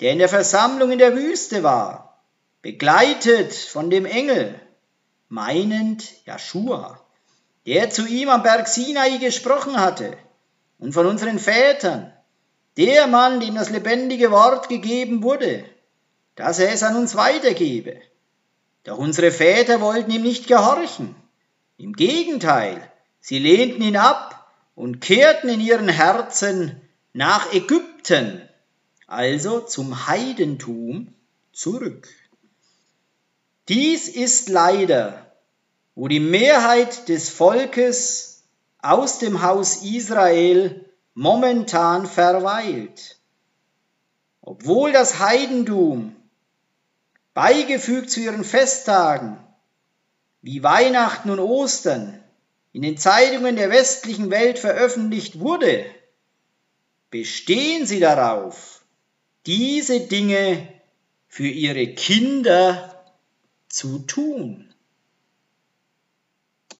der 0.00 0.12
in 0.12 0.18
der 0.18 0.28
Versammlung 0.28 0.92
in 0.92 0.98
der 0.98 1.16
Wüste 1.16 1.62
war, 1.62 2.22
begleitet 2.62 3.54
von 3.54 3.90
dem 3.90 4.04
Engel, 4.04 4.60
meinend 5.28 6.04
Joshua, 6.26 7.00
der 7.64 7.90
zu 7.90 8.06
ihm 8.06 8.28
am 8.28 8.42
Berg 8.42 8.68
Sinai 8.68 9.16
gesprochen 9.16 9.80
hatte, 9.80 10.16
und 10.78 10.92
von 10.92 11.06
unseren 11.06 11.38
Vätern, 11.38 12.12
der 12.76 13.06
Mann, 13.06 13.40
dem 13.40 13.54
das 13.54 13.70
lebendige 13.70 14.30
Wort 14.30 14.68
gegeben 14.68 15.22
wurde, 15.22 15.64
dass 16.34 16.58
er 16.58 16.70
es 16.70 16.82
an 16.82 16.96
uns 16.96 17.16
weitergebe. 17.16 17.98
Doch 18.84 18.98
unsere 18.98 19.30
Väter 19.30 19.80
wollten 19.80 20.10
ihm 20.10 20.22
nicht 20.22 20.46
gehorchen. 20.46 21.16
Im 21.78 21.94
Gegenteil, 21.94 22.92
Sie 23.28 23.40
lehnten 23.40 23.82
ihn 23.82 23.96
ab 23.96 24.52
und 24.76 25.00
kehrten 25.00 25.48
in 25.48 25.58
ihren 25.58 25.88
Herzen 25.88 26.80
nach 27.12 27.52
Ägypten, 27.52 28.48
also 29.08 29.58
zum 29.58 30.06
Heidentum, 30.06 31.12
zurück. 31.52 32.06
Dies 33.68 34.06
ist 34.06 34.48
leider, 34.48 35.26
wo 35.96 36.06
die 36.06 36.20
Mehrheit 36.20 37.08
des 37.08 37.28
Volkes 37.28 38.44
aus 38.78 39.18
dem 39.18 39.42
Haus 39.42 39.82
Israel 39.82 40.88
momentan 41.14 42.06
verweilt. 42.06 43.18
Obwohl 44.40 44.92
das 44.92 45.18
Heidentum 45.18 46.14
beigefügt 47.34 48.08
zu 48.08 48.20
ihren 48.20 48.44
Festtagen 48.44 49.36
wie 50.42 50.62
Weihnachten 50.62 51.30
und 51.30 51.40
Ostern 51.40 52.22
in 52.76 52.82
den 52.82 52.98
Zeitungen 52.98 53.56
der 53.56 53.70
westlichen 53.70 54.28
Welt 54.28 54.58
veröffentlicht 54.58 55.40
wurde, 55.40 55.86
bestehen 57.08 57.86
sie 57.86 58.00
darauf, 58.00 58.84
diese 59.46 60.00
Dinge 60.00 60.68
für 61.26 61.48
ihre 61.48 61.94
Kinder 61.94 63.02
zu 63.70 64.00
tun. 64.00 64.65